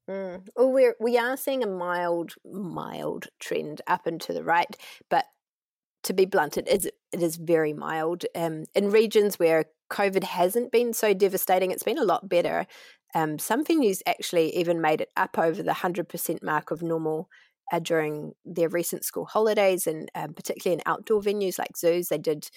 Mm. 0.09 0.47
well 0.55 0.71
we're 0.71 0.95
we 0.99 1.19
are 1.19 1.37
seeing 1.37 1.63
a 1.63 1.67
mild 1.67 2.33
mild 2.43 3.27
trend 3.39 3.81
up 3.85 4.07
and 4.07 4.19
to 4.21 4.33
the 4.33 4.43
right 4.43 4.75
but 5.07 5.25
to 6.01 6.13
be 6.13 6.25
blunt 6.25 6.57
it 6.57 6.67
is 6.67 6.85
it 6.85 7.21
is 7.21 7.35
very 7.35 7.73
mild. 7.73 8.25
Um, 8.35 8.65
in 8.73 8.89
regions 8.89 9.37
where 9.37 9.65
covid 9.91 10.23
hasn't 10.23 10.71
been 10.71 10.93
so 10.93 11.13
devastating 11.13 11.69
it's 11.71 11.83
been 11.83 11.99
a 11.99 12.05
lot 12.05 12.27
better. 12.27 12.65
Um, 13.13 13.39
some 13.39 13.63
venues 13.63 14.01
actually 14.07 14.55
even 14.55 14.81
made 14.81 15.01
it 15.01 15.09
up 15.17 15.37
over 15.37 15.63
the 15.63 15.71
100% 15.71 16.43
mark 16.43 16.69
of 16.71 16.83
normal 16.83 17.27
uh, 17.71 17.79
during 17.79 18.33
their 18.45 18.69
recent 18.69 19.03
school 19.03 19.25
holidays 19.25 19.87
and 19.87 20.09
um, 20.15 20.33
particularly 20.33 20.75
in 20.75 20.91
outdoor 20.91 21.21
venues 21.21 21.57
like 21.59 21.77
zoos. 21.77 22.09
They 22.09 22.17
did 22.17 22.49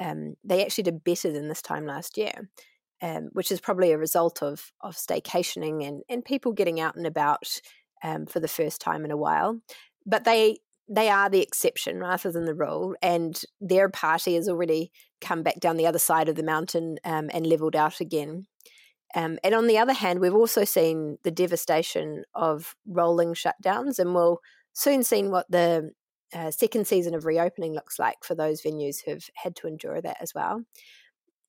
um, 0.00 0.34
they 0.44 0.64
actually 0.64 0.84
did 0.84 1.04
better 1.04 1.32
than 1.32 1.48
this 1.48 1.62
time 1.62 1.86
last 1.86 2.16
year, 2.16 2.48
um, 3.02 3.30
which 3.32 3.50
is 3.50 3.60
probably 3.60 3.92
a 3.92 3.98
result 3.98 4.42
of 4.42 4.72
of 4.80 4.96
staycationing 4.96 5.86
and 5.86 6.02
and 6.08 6.24
people 6.24 6.52
getting 6.52 6.80
out 6.80 6.96
and 6.96 7.06
about 7.06 7.60
um, 8.02 8.26
for 8.26 8.40
the 8.40 8.48
first 8.48 8.80
time 8.80 9.04
in 9.04 9.10
a 9.10 9.16
while. 9.16 9.60
But 10.06 10.24
they 10.24 10.58
they 10.88 11.10
are 11.10 11.28
the 11.28 11.42
exception 11.42 11.98
rather 11.98 12.32
than 12.32 12.44
the 12.44 12.54
rule, 12.54 12.94
and 13.02 13.40
their 13.60 13.88
party 13.88 14.34
has 14.34 14.48
already 14.48 14.90
come 15.20 15.42
back 15.42 15.60
down 15.60 15.76
the 15.76 15.86
other 15.86 15.98
side 15.98 16.28
of 16.28 16.36
the 16.36 16.42
mountain 16.42 16.98
um, 17.04 17.30
and 17.32 17.46
leveled 17.46 17.76
out 17.76 18.00
again. 18.00 18.46
Um, 19.14 19.38
and 19.42 19.54
on 19.54 19.66
the 19.66 19.78
other 19.78 19.92
hand, 19.92 20.20
we've 20.20 20.34
also 20.34 20.64
seen 20.64 21.18
the 21.24 21.30
devastation 21.30 22.24
of 22.34 22.74
rolling 22.86 23.34
shutdowns, 23.34 23.98
and 23.98 24.14
we'll 24.14 24.40
soon 24.72 25.02
see 25.02 25.22
what 25.24 25.50
the 25.50 25.90
uh, 26.34 26.50
second 26.50 26.86
season 26.86 27.14
of 27.14 27.24
reopening 27.24 27.74
looks 27.74 27.98
like 27.98 28.18
for 28.22 28.34
those 28.34 28.62
venues 28.62 28.98
who've 29.04 29.28
had 29.34 29.56
to 29.56 29.66
endure 29.66 30.00
that 30.00 30.18
as 30.20 30.34
well. 30.34 30.62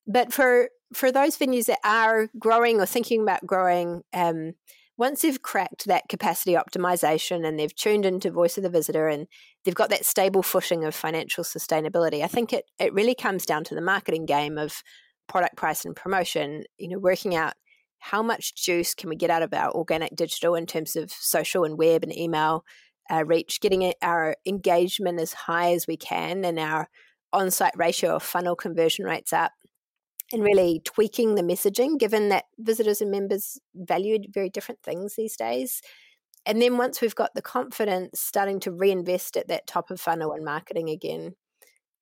But 0.07 0.33
for 0.33 0.69
for 0.93 1.11
those 1.11 1.37
venues 1.37 1.65
that 1.65 1.79
are 1.83 2.29
growing 2.39 2.79
or 2.81 2.85
thinking 2.85 3.21
about 3.21 3.45
growing, 3.45 4.01
um, 4.13 4.53
once 4.97 5.21
they've 5.21 5.41
cracked 5.41 5.85
that 5.85 6.09
capacity 6.09 6.53
optimization 6.53 7.47
and 7.47 7.59
they've 7.59 7.75
tuned 7.75 8.05
into 8.05 8.31
voice 8.31 8.57
of 8.57 8.63
the 8.63 8.69
visitor 8.69 9.07
and 9.07 9.27
they've 9.63 9.75
got 9.75 9.89
that 9.89 10.05
stable 10.05 10.41
footing 10.41 10.83
of 10.83 10.95
financial 10.95 11.43
sustainability, 11.43 12.23
I 12.23 12.27
think 12.27 12.53
it 12.53 12.65
it 12.79 12.93
really 12.93 13.15
comes 13.15 13.45
down 13.45 13.63
to 13.65 13.75
the 13.75 13.81
marketing 13.81 14.25
game 14.25 14.57
of 14.57 14.81
product 15.27 15.55
price 15.57 15.85
and 15.85 15.95
promotion. 15.95 16.63
You 16.77 16.89
know, 16.89 16.99
working 16.99 17.35
out 17.35 17.53
how 17.99 18.23
much 18.23 18.55
juice 18.55 18.95
can 18.95 19.09
we 19.09 19.15
get 19.15 19.29
out 19.29 19.43
of 19.43 19.53
our 19.53 19.71
organic 19.71 20.15
digital 20.15 20.55
in 20.55 20.65
terms 20.65 20.95
of 20.95 21.11
social 21.11 21.65
and 21.65 21.77
web 21.77 22.01
and 22.01 22.17
email 22.17 22.63
reach, 23.17 23.59
getting 23.61 23.93
our 24.01 24.35
engagement 24.45 25.19
as 25.19 25.33
high 25.33 25.73
as 25.73 25.87
we 25.87 25.97
can 25.97 26.45
and 26.45 26.59
our 26.59 26.89
on 27.31 27.51
site 27.51 27.75
ratio 27.75 28.15
of 28.15 28.23
funnel 28.23 28.55
conversion 28.55 29.05
rates 29.05 29.33
up, 29.33 29.51
and 30.31 30.43
really 30.43 30.81
tweaking 30.85 31.35
the 31.35 31.41
messaging 31.41 31.97
given 31.97 32.29
that 32.29 32.45
visitors 32.57 33.01
and 33.01 33.11
members 33.11 33.59
valued 33.75 34.27
very 34.33 34.49
different 34.49 34.81
things 34.83 35.15
these 35.15 35.35
days. 35.35 35.81
And 36.45 36.61
then 36.61 36.77
once 36.77 37.01
we've 37.01 37.15
got 37.15 37.33
the 37.35 37.41
confidence, 37.41 38.19
starting 38.21 38.59
to 38.61 38.71
reinvest 38.71 39.37
at 39.37 39.47
that 39.47 39.67
top 39.67 39.91
of 39.91 39.99
funnel 39.99 40.31
and 40.31 40.45
marketing 40.45 40.89
again. 40.89 41.35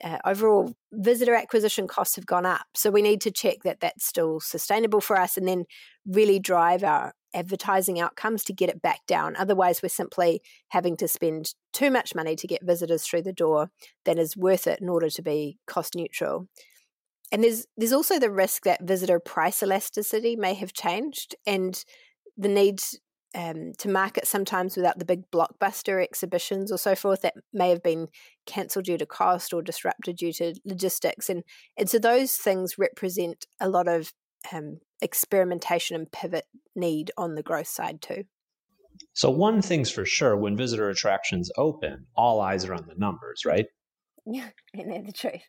Uh, 0.03 0.19
overall 0.25 0.75
visitor 0.93 1.33
acquisition 1.33 1.87
costs 1.87 2.15
have 2.15 2.25
gone 2.27 2.45
up. 2.45 2.67
So 2.75 2.91
we 2.91 3.01
need 3.01 3.19
to 3.21 3.31
check 3.31 3.57
that 3.63 3.79
that's 3.79 4.05
still 4.05 4.39
sustainable 4.39 5.01
for 5.01 5.17
us 5.19 5.37
and 5.37 5.47
then 5.47 5.65
really 6.05 6.37
drive 6.37 6.83
our 6.83 7.13
advertising 7.33 7.99
outcomes 7.99 8.43
to 8.45 8.53
get 8.53 8.69
it 8.69 8.81
back 8.81 9.01
down. 9.07 9.35
Otherwise, 9.35 9.81
we're 9.81 9.89
simply 9.89 10.41
having 10.69 10.97
to 10.97 11.07
spend 11.07 11.53
too 11.73 11.91
much 11.91 12.15
money 12.15 12.35
to 12.35 12.47
get 12.47 12.65
visitors 12.65 13.03
through 13.05 13.23
the 13.23 13.33
door 13.33 13.69
than 14.05 14.17
is 14.17 14.37
worth 14.37 14.67
it 14.67 14.79
in 14.81 14.89
order 14.89 15.09
to 15.09 15.21
be 15.21 15.57
cost 15.67 15.95
neutral. 15.95 16.47
And 17.31 17.43
there's 17.43 17.65
there's 17.75 17.93
also 17.93 18.19
the 18.19 18.31
risk 18.31 18.63
that 18.63 18.83
visitor 18.83 19.19
price 19.19 19.61
elasticity 19.61 20.35
may 20.35 20.53
have 20.53 20.73
changed 20.73 21.35
and 21.45 21.83
the 22.37 22.47
need 22.47 22.79
um, 23.35 23.73
to 23.79 23.89
market 23.89 24.25
sometimes 24.25 24.77
without 24.77 24.99
the 24.99 25.05
big 25.05 25.29
blockbuster 25.31 26.01
exhibitions 26.01 26.71
or 26.71 26.77
so 26.77 26.95
forth 26.95 27.21
that 27.21 27.33
may 27.53 27.69
have 27.69 27.83
been 27.83 28.07
cancelled 28.45 28.85
due 28.85 28.97
to 28.97 29.05
cost 29.05 29.53
or 29.53 29.61
disrupted 29.61 30.15
due 30.15 30.31
to 30.33 30.55
logistics 30.65 31.29
and 31.29 31.43
and 31.77 31.89
so 31.89 31.99
those 31.99 32.33
things 32.33 32.77
represent 32.77 33.45
a 33.59 33.67
lot 33.67 33.87
of 33.87 34.13
um, 34.53 34.79
experimentation 35.01 35.95
and 35.95 36.11
pivot 36.11 36.45
need 36.75 37.11
on 37.17 37.35
the 37.35 37.43
growth 37.43 37.67
side 37.67 38.01
too. 38.01 38.23
So 39.13 39.29
one 39.29 39.61
thing's 39.61 39.91
for 39.91 40.05
sure: 40.05 40.35
when 40.35 40.57
visitor 40.57 40.89
attractions 40.89 41.51
open, 41.57 42.07
all 42.15 42.41
eyes 42.41 42.65
are 42.65 42.73
on 42.73 42.85
the 42.87 42.95
numbers, 42.95 43.43
right? 43.45 43.65
Yeah, 44.25 44.49
and 44.73 44.91
that's 44.91 45.05
the 45.07 45.13
truth. 45.13 45.43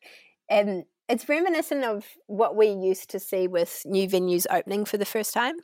And 0.51 0.85
it's 1.09 1.29
reminiscent 1.29 1.85
of 1.85 2.05
what 2.27 2.57
we 2.57 2.69
used 2.69 3.11
to 3.11 3.19
see 3.19 3.49
with 3.49 3.83
new 3.85 4.09
venues 4.09 4.47
opening 4.51 4.85
for 4.85 4.99
the 4.99 5.05
first 5.05 5.33
time. 5.33 5.55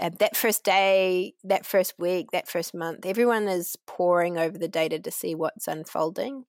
Uh, 0.00 0.10
that 0.18 0.36
first 0.36 0.62
day, 0.62 1.32
that 1.44 1.64
first 1.64 1.94
week, 1.98 2.30
that 2.32 2.48
first 2.48 2.74
month, 2.74 3.06
everyone 3.06 3.48
is 3.48 3.76
poring 3.86 4.36
over 4.36 4.58
the 4.58 4.68
data 4.68 4.98
to 4.98 5.10
see 5.10 5.34
what's 5.34 5.68
unfolding. 5.68 6.44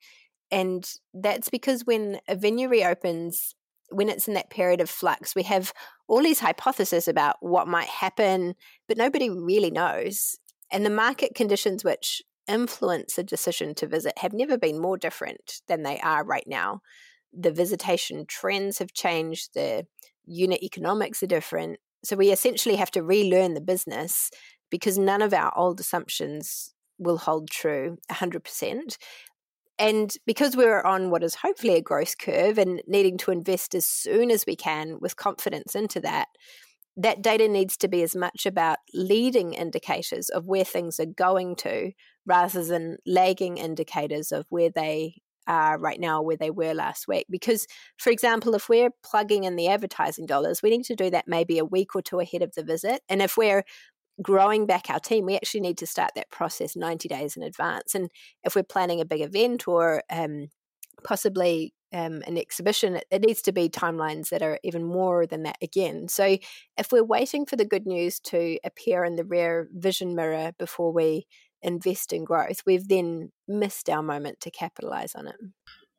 And 0.52 0.90
that's 1.14 1.50
because 1.50 1.86
when 1.86 2.20
a 2.28 2.36
venue 2.36 2.68
reopens, 2.68 3.54
when 3.90 4.10
it's 4.10 4.28
in 4.28 4.34
that 4.34 4.50
period 4.50 4.82
of 4.82 4.90
flux, 4.90 5.36
we 5.36 5.44
have 5.44 5.74
all 6.08 6.22
these 6.22 6.40
hypotheses 6.40 7.08
about 7.08 7.38
what 7.40 7.68
might 7.68 7.88
happen, 7.88 8.56
but 8.88 8.98
nobody 8.98 9.30
really 9.30 9.72
knows. 9.72 10.38
And 10.72 10.86
the 10.86 10.90
market 10.90 11.36
conditions 11.36 11.84
which 11.84 12.22
influence 12.48 13.18
a 13.18 13.24
decision 13.24 13.76
to 13.76 13.88
visit 13.88 14.18
have 14.20 14.34
never 14.34 14.58
been 14.58 14.80
more 14.80 14.98
different 14.98 15.62
than 15.68 15.84
they 15.84 16.00
are 16.00 16.24
right 16.24 16.46
now. 16.48 16.82
The 17.38 17.52
visitation 17.52 18.26
trends 18.28 18.80
have 18.80 18.94
changed, 18.94 19.54
the 19.54 19.86
unit 20.26 20.64
economics 20.64 21.22
are 21.24 21.28
different. 21.28 21.80
So 22.04 22.16
we 22.16 22.32
essentially 22.32 22.76
have 22.76 22.92
to 22.92 23.04
relearn 23.04 23.54
the 23.54 23.62
business 23.62 24.32
because 24.70 24.98
none 24.98 25.22
of 25.22 25.34
our 25.34 25.52
old 25.58 25.80
assumptions 25.80 26.74
will 26.98 27.18
hold 27.18 27.50
true 27.50 27.98
100%. 28.12 28.98
And 29.80 30.12
because 30.26 30.56
we're 30.56 30.82
on 30.82 31.12
what 31.12 31.24
is 31.24 31.36
hopefully 31.36 31.76
a 31.76 31.82
growth 31.82 32.18
curve 32.18 32.58
and 32.58 32.82
needing 32.88 33.18
to 33.20 33.32
invest 33.32 33.76
as 33.76 33.86
soon 33.86 34.32
as 34.32 34.46
we 34.46 34.56
can 34.56 34.98
with 35.00 35.16
confidence 35.16 35.76
into 35.76 36.00
that, 36.02 36.28
that 36.96 37.22
data 37.22 37.48
needs 37.48 37.78
to 37.78 37.88
be 37.88 38.02
as 38.02 38.16
much 38.16 38.48
about 38.48 38.80
leading 38.94 39.54
indicators 39.54 40.30
of 40.30 40.46
where 40.46 40.64
things 40.64 41.00
are 41.00 41.06
going 41.06 41.56
to 41.58 41.92
rather 42.26 42.64
than 42.64 42.98
lagging 43.06 43.58
indicators 43.58 44.32
of 44.32 44.46
where 44.50 44.72
they 44.72 45.22
are 45.48 45.80
right 45.80 46.00
now, 46.00 46.22
where 46.22 46.36
they 46.36 46.50
were 46.50 46.74
last 46.74 47.08
week. 47.08 47.28
Because, 47.30 47.68
for 47.98 48.10
example, 48.10 48.56
if 48.56 48.68
we're 48.68 48.90
plugging 49.04 49.44
in 49.44 49.56
the 49.56 49.70
advertising 49.70 50.26
dollars, 50.26 50.62
we 50.62 50.72
need 50.72 50.84
to 50.86 50.96
do 50.96 51.10
that 51.12 51.26
maybe 51.28 51.60
a 51.60 51.66
week 51.66 51.96
or 51.96 52.02
two 52.02 52.20
ahead 52.20 52.42
of 52.42 52.54
the 52.56 52.64
visit. 52.64 53.02
And 53.08 53.22
if 53.22 53.38
we're 53.38 53.64
growing 54.22 54.66
back 54.66 54.90
our 54.90 55.00
team, 55.00 55.26
we 55.26 55.36
actually 55.36 55.62
need 55.62 55.78
to 55.80 55.88
start 55.88 56.12
that 56.16 56.32
process 56.32 56.76
90 56.76 57.08
days 57.08 57.38
in 57.38 57.44
advance. 57.44 57.96
And 57.96 58.10
if 58.44 58.56
we're 58.56 58.64
planning 58.64 59.02
a 59.02 59.06
big 59.06 59.22
event 59.22 59.68
or 59.68 60.04
um, 60.10 60.48
possibly 61.04 61.74
um, 61.94 62.22
an 62.28 62.38
exhibition, 62.38 62.98
it, 62.98 63.06
it, 63.12 63.22
needs 63.22 63.42
to 63.44 63.52
be 63.52 63.70
timelines 63.70 64.30
that 64.30 64.42
are 64.42 64.60
even 64.64 64.84
more 64.84 65.26
than 65.26 65.44
that 65.44 65.58
again. 65.62 66.08
So 66.10 66.38
if 66.78 66.92
we're 66.92 67.04
waiting 67.04 67.46
for 67.46 67.56
the 67.56 67.66
good 67.66 67.86
news 67.86 68.20
to 68.22 68.58
appear 68.64 69.06
in 69.06 69.16
the 69.16 69.24
rear 69.24 69.70
vision 69.74 70.16
mirror 70.16 70.52
before 70.60 70.92
we 70.92 71.28
invest 71.62 72.12
in 72.12 72.26
growth, 72.26 72.62
we've 72.66 72.88
then 72.88 73.32
missed 73.48 73.90
our 73.90 74.04
moment 74.04 74.42
to 74.42 74.52
capitalize 74.52 75.16
on 75.16 75.28
it. 75.28 75.36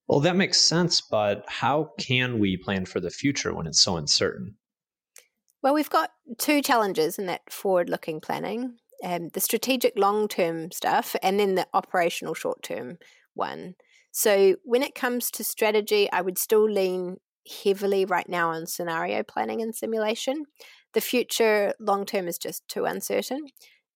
Well, 0.08 0.20
that 0.20 0.36
makes 0.36 0.60
sense, 0.60 1.00
but 1.00 1.44
how 1.48 1.92
can 1.98 2.38
we 2.38 2.56
plan 2.56 2.86
for 2.86 3.00
the 3.00 3.10
future 3.10 3.54
when 3.54 3.66
it's 3.66 3.82
so 3.82 3.96
uncertain? 3.96 4.56
Well, 5.62 5.74
we've 5.74 5.90
got 5.90 6.10
two 6.38 6.62
challenges 6.62 7.18
in 7.18 7.26
that 7.26 7.52
forward 7.52 7.88
looking 7.88 8.20
planning 8.20 8.76
um, 9.04 9.28
the 9.28 9.40
strategic 9.40 9.96
long 9.96 10.26
term 10.26 10.72
stuff 10.72 11.14
and 11.22 11.38
then 11.38 11.54
the 11.54 11.68
operational 11.72 12.34
short 12.34 12.62
term 12.62 12.98
one. 13.34 13.74
So, 14.10 14.56
when 14.64 14.82
it 14.82 14.94
comes 14.94 15.30
to 15.32 15.44
strategy, 15.44 16.10
I 16.10 16.20
would 16.20 16.38
still 16.38 16.68
lean 16.68 17.18
heavily 17.64 18.04
right 18.04 18.28
now 18.28 18.50
on 18.50 18.66
scenario 18.66 19.22
planning 19.22 19.62
and 19.62 19.74
simulation. 19.74 20.44
The 20.94 21.00
future 21.00 21.74
long 21.78 22.06
term 22.06 22.26
is 22.28 22.38
just 22.38 22.66
too 22.68 22.84
uncertain 22.84 23.46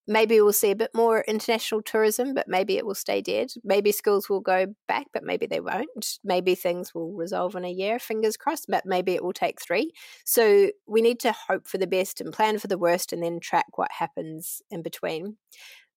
maybe 0.06 0.40
we'll 0.40 0.52
see 0.52 0.70
a 0.70 0.76
bit 0.76 0.90
more 0.94 1.22
international 1.22 1.82
tourism, 1.82 2.34
but 2.34 2.48
maybe 2.48 2.76
it 2.76 2.86
will 2.86 2.94
stay 2.94 3.20
dead. 3.20 3.52
Maybe 3.62 3.92
schools 3.92 4.28
will 4.28 4.40
go 4.40 4.66
back, 4.88 5.06
but 5.12 5.22
maybe 5.22 5.46
they 5.46 5.60
won't. 5.60 6.18
Maybe 6.24 6.54
things 6.54 6.94
will 6.94 7.12
resolve 7.12 7.54
in 7.54 7.64
a 7.64 7.70
year, 7.70 7.98
fingers 7.98 8.36
crossed, 8.36 8.66
but 8.68 8.84
maybe 8.86 9.14
it 9.14 9.22
will 9.22 9.32
take 9.32 9.60
three. 9.60 9.92
So 10.24 10.70
we 10.86 11.02
need 11.02 11.20
to 11.20 11.32
hope 11.48 11.68
for 11.68 11.78
the 11.78 11.86
best 11.86 12.20
and 12.20 12.32
plan 12.32 12.58
for 12.58 12.68
the 12.68 12.78
worst 12.78 13.12
and 13.12 13.22
then 13.22 13.40
track 13.40 13.66
what 13.76 13.90
happens 13.92 14.62
in 14.70 14.82
between. 14.82 15.36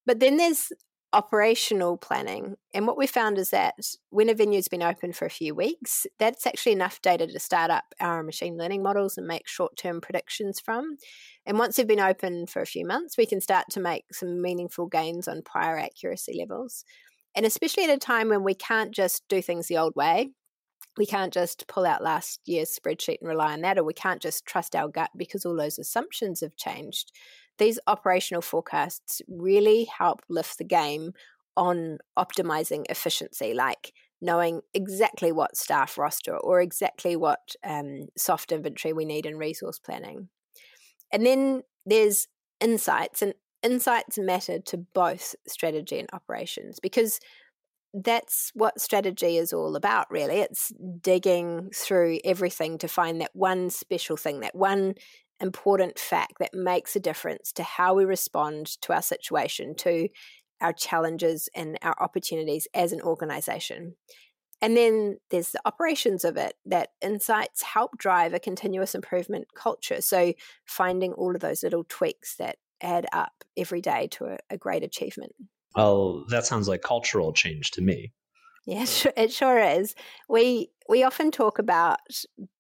But 0.06 0.20
then 0.20 0.38
there's 0.38 0.72
operational 1.16 1.96
planning. 1.96 2.56
And 2.74 2.86
what 2.86 2.98
we 2.98 3.08
found 3.08 3.38
is 3.38 3.52
that 3.52 3.76
when 4.10 4.28
a 4.28 4.34
venue's 4.34 4.68
been 4.68 4.84
open 4.84 5.14
for 5.14 5.26
a 5.26 5.30
few 5.30 5.56
weeks, 5.56 6.06
that's 6.20 6.46
actually 6.46 6.74
enough 6.74 7.02
data 7.02 7.26
to 7.26 7.40
start 7.40 7.72
up 7.72 7.86
our 8.02 8.22
machine 8.22 8.58
learning 8.58 8.84
models 8.84 9.18
and 9.18 9.26
make 9.26 9.48
short 9.48 9.78
term 9.78 10.02
predictions 10.02 10.60
from. 10.60 10.98
And 11.46 11.58
once 11.58 11.78
they've 11.78 11.88
been 11.88 12.02
open 12.02 12.48
for 12.48 12.62
a 12.62 12.66
few 12.66 12.86
months, 12.86 13.18
we 13.18 13.26
can 13.26 13.40
start 13.40 13.68
to 13.72 13.80
make 13.80 14.04
some 14.12 14.42
meaningful 14.42 14.88
gains 14.88 15.30
on 15.30 15.42
prior 15.42 15.78
accuracy 15.78 16.36
levels. 16.38 16.84
And 17.34 17.46
especially 17.46 17.86
at 17.86 17.96
a 17.96 17.98
time 17.98 18.28
when 18.28 18.44
we 18.44 18.54
can't 18.54 18.94
just 18.94 19.24
do 19.30 19.42
things 19.42 19.68
the 19.68 19.78
old 19.78 19.96
way, 19.96 20.32
we 20.98 21.06
can't 21.06 21.34
just 21.34 21.68
pull 21.68 21.86
out 21.86 22.04
last 22.04 22.40
year's 22.46 22.78
spreadsheet 22.78 23.18
and 23.22 23.30
rely 23.30 23.54
on 23.54 23.62
that, 23.62 23.78
or 23.78 23.84
we 23.84 23.94
can't 23.94 24.22
just 24.22 24.46
trust 24.46 24.76
our 24.76 24.88
gut 24.88 25.12
because 25.18 25.46
all 25.46 25.56
those 25.56 25.80
assumptions 25.80 26.42
have 26.42 26.56
changed 26.56 27.12
these 27.58 27.80
operational 27.88 28.42
forecasts 28.42 29.22
really 29.28 29.86
help 29.86 30.22
lift 30.30 30.58
the 30.58 30.64
game 30.64 31.14
on 31.58 32.00
optimizing 32.18 32.86
efficiency, 32.90 33.54
like 33.54 33.94
knowing 34.22 34.62
exactly 34.74 35.32
what 35.32 35.56
staff 35.56 35.98
roster 35.98 36.36
or 36.38 36.62
exactly 36.62 37.16
what 37.16 37.56
um, 37.64 38.08
soft 38.18 38.52
inventory 38.52 38.94
we 38.94 39.06
need 39.06 39.26
in 39.26 39.38
resource 39.38 39.80
planning. 39.80 40.30
And 41.12 41.26
then 41.26 41.64
there's 41.86 42.28
insights, 42.60 43.22
and 43.22 43.34
insights 43.64 44.18
matter 44.18 44.60
to 44.60 44.78
both 44.78 45.36
strategy 45.48 46.00
and 46.00 46.10
operations 46.12 46.80
because 46.80 47.20
that's 48.04 48.52
what 48.54 48.82
strategy 48.82 49.38
is 49.38 49.54
all 49.54 49.76
about, 49.76 50.12
really. 50.12 50.36
It's 50.36 50.74
digging 51.02 51.70
through 51.74 52.20
everything 52.26 52.78
to 52.80 52.88
find 52.88 53.22
that 53.22 53.32
one 53.34 53.70
special 53.70 54.18
thing, 54.18 54.42
that 54.42 54.56
one 54.56 54.96
important 55.40 55.98
fact 55.98 56.34
that 56.40 56.54
makes 56.54 56.96
a 56.96 57.00
difference 57.00 57.52
to 57.54 57.64
how 57.64 57.94
we 57.94 58.06
respond 58.06 58.68
to 58.82 58.94
our 58.94 59.02
situation, 59.02 59.76
to 59.76 60.10
our 60.62 60.74
challenges 60.74 61.50
and 61.56 61.78
our 61.82 61.96
opportunities 62.02 62.68
as 62.74 62.92
an 62.92 63.02
organization. 63.02 63.96
And 64.62 64.76
then 64.76 65.18
there's 65.32 65.52
the 65.52 65.62
operations 65.66 66.24
of 66.24 66.38
it 66.38 66.54
that 66.66 66.90
insights 67.02 67.62
help 67.62 67.98
drive 67.98 68.34
a 68.34 68.40
continuous 68.40 68.96
improvement 68.96 69.48
culture. 69.56 70.02
So 70.02 70.34
finding 70.66 71.14
all 71.14 71.36
of 71.36 71.42
those 71.42 71.64
little 71.64 71.84
tweaks 71.88 72.36
that 72.38 72.58
add 72.82 73.06
up 73.14 73.44
every 73.58 73.82
day 73.82 74.08
to 74.12 74.26
a, 74.26 74.38
a 74.50 74.58
great 74.58 74.84
achievement. 74.84 75.34
Well, 75.76 76.26
that 76.30 76.46
sounds 76.46 76.68
like 76.68 76.82
cultural 76.82 77.34
change 77.34 77.72
to 77.72 77.82
me. 77.82 78.14
Yeah, 78.66 78.86
it 79.18 79.32
sure 79.32 79.60
is. 79.60 79.96
We 80.30 80.70
we 80.88 81.04
often 81.04 81.32
talk 81.32 81.60
about 81.60 82.00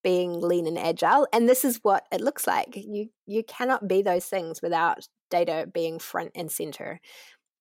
being 0.04 0.42
lean 0.42 0.68
and 0.68 0.80
agile, 0.80 1.28
and 1.34 1.48
this 1.48 1.66
is 1.66 1.80
what 1.84 2.06
it 2.12 2.22
looks 2.22 2.48
like. 2.48 2.76
You 2.76 3.10
you 3.26 3.44
cannot 3.44 3.88
be 3.88 4.02
those 4.02 4.26
things 4.26 4.62
without 4.62 5.08
data 5.30 5.68
being 5.72 6.00
front 6.00 6.32
and 6.36 6.52
center. 6.52 7.00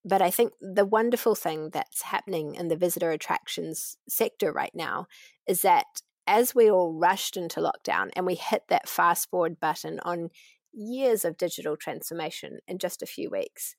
But 0.04 0.20
I 0.20 0.30
think 0.30 0.52
the 0.60 0.84
wonderful 0.84 1.34
thing 1.34 1.70
that's 1.70 2.02
happening 2.02 2.56
in 2.56 2.68
the 2.68 2.76
visitor 2.76 3.10
attractions 3.10 3.96
sector 4.06 4.52
right 4.52 4.74
now 4.74 5.06
is 5.46 5.62
that 5.62 5.86
as 6.26 6.54
we 6.54 6.70
all 6.70 6.92
rushed 6.92 7.38
into 7.38 7.60
lockdown 7.60 8.10
and 8.14 8.26
we 8.26 8.34
hit 8.34 8.64
that 8.68 8.88
fast 8.88 9.30
forward 9.30 9.58
button 9.60 10.00
on 10.00 10.28
years 10.74 11.24
of 11.24 11.38
digital 11.38 11.76
transformation 11.76 12.58
in 12.68 12.78
just 12.78 13.02
a 13.02 13.06
few 13.06 13.30
weeks. 13.30 13.76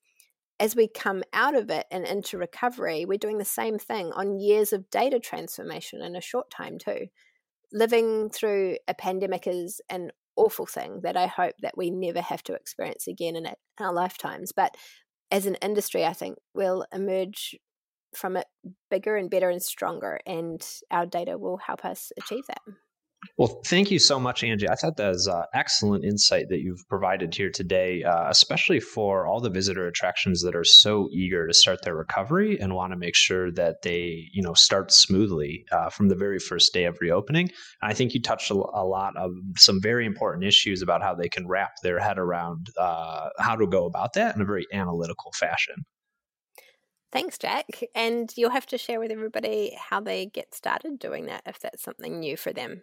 As 0.58 0.74
we 0.74 0.88
come 0.88 1.22
out 1.32 1.54
of 1.54 1.70
it 1.70 1.86
and 1.90 2.06
into 2.06 2.38
recovery, 2.38 3.04
we're 3.04 3.18
doing 3.18 3.38
the 3.38 3.44
same 3.44 3.78
thing 3.78 4.10
on 4.12 4.40
years 4.40 4.72
of 4.72 4.88
data 4.90 5.20
transformation 5.20 6.02
in 6.02 6.16
a 6.16 6.20
short 6.20 6.50
time, 6.50 6.78
too. 6.78 7.08
Living 7.72 8.30
through 8.30 8.78
a 8.88 8.94
pandemic 8.94 9.46
is 9.46 9.80
an 9.90 10.12
awful 10.36 10.66
thing 10.66 11.00
that 11.02 11.16
I 11.16 11.26
hope 11.26 11.54
that 11.62 11.76
we 11.76 11.90
never 11.90 12.20
have 12.20 12.42
to 12.44 12.54
experience 12.54 13.06
again 13.06 13.36
in 13.36 13.48
our 13.78 13.92
lifetimes. 13.92 14.52
But 14.52 14.76
as 15.30 15.46
an 15.46 15.56
industry, 15.56 16.04
I 16.04 16.12
think 16.12 16.38
we'll 16.54 16.86
emerge 16.92 17.56
from 18.14 18.36
it 18.36 18.46
bigger 18.90 19.16
and 19.16 19.28
better 19.28 19.50
and 19.50 19.62
stronger, 19.62 20.20
and 20.26 20.66
our 20.90 21.04
data 21.04 21.36
will 21.36 21.58
help 21.58 21.84
us 21.84 22.12
achieve 22.16 22.46
that. 22.48 22.62
Well, 23.38 23.60
thank 23.66 23.90
you 23.90 23.98
so 23.98 24.18
much, 24.18 24.42
Angie. 24.42 24.68
I 24.68 24.74
thought 24.74 24.96
that 24.96 25.08
was 25.08 25.28
uh, 25.28 25.44
excellent 25.54 26.04
insight 26.04 26.48
that 26.48 26.60
you've 26.60 26.86
provided 26.88 27.34
here 27.34 27.50
today, 27.50 28.02
uh, 28.02 28.28
especially 28.28 28.80
for 28.80 29.26
all 29.26 29.40
the 29.40 29.50
visitor 29.50 29.86
attractions 29.86 30.42
that 30.42 30.56
are 30.56 30.64
so 30.64 31.08
eager 31.12 31.46
to 31.46 31.54
start 31.54 31.82
their 31.82 31.94
recovery 31.94 32.58
and 32.60 32.74
want 32.74 32.92
to 32.92 32.98
make 32.98 33.14
sure 33.14 33.50
that 33.52 33.82
they, 33.82 34.28
you 34.32 34.42
know, 34.42 34.54
start 34.54 34.92
smoothly 34.92 35.64
uh, 35.72 35.90
from 35.90 36.08
the 36.08 36.14
very 36.14 36.38
first 36.38 36.72
day 36.72 36.84
of 36.84 36.98
reopening. 37.00 37.50
I 37.82 37.94
think 37.94 38.14
you 38.14 38.22
touched 38.22 38.50
a, 38.50 38.54
a, 38.54 38.86
lot 38.86 39.16
of 39.16 39.32
some 39.56 39.80
very 39.80 40.06
important 40.06 40.44
issues 40.44 40.82
about 40.82 41.02
how 41.02 41.14
they 41.14 41.28
can 41.28 41.46
wrap 41.46 41.72
their 41.82 41.98
head 41.98 42.18
around 42.18 42.68
uh, 42.78 43.28
how 43.38 43.56
to 43.56 43.66
go 43.66 43.84
about 43.84 44.14
that 44.14 44.34
in 44.34 44.42
a 44.42 44.46
very 44.46 44.66
analytical 44.72 45.32
fashion. 45.32 45.84
Thanks, 47.12 47.38
Jack. 47.38 47.66
And 47.94 48.30
you'll 48.36 48.50
have 48.50 48.66
to 48.66 48.78
share 48.78 49.00
with 49.00 49.10
everybody 49.10 49.76
how 49.78 50.00
they 50.00 50.26
get 50.26 50.54
started 50.54 50.98
doing 50.98 51.26
that 51.26 51.42
if 51.46 51.58
that's 51.58 51.82
something 51.82 52.20
new 52.20 52.36
for 52.36 52.52
them. 52.52 52.82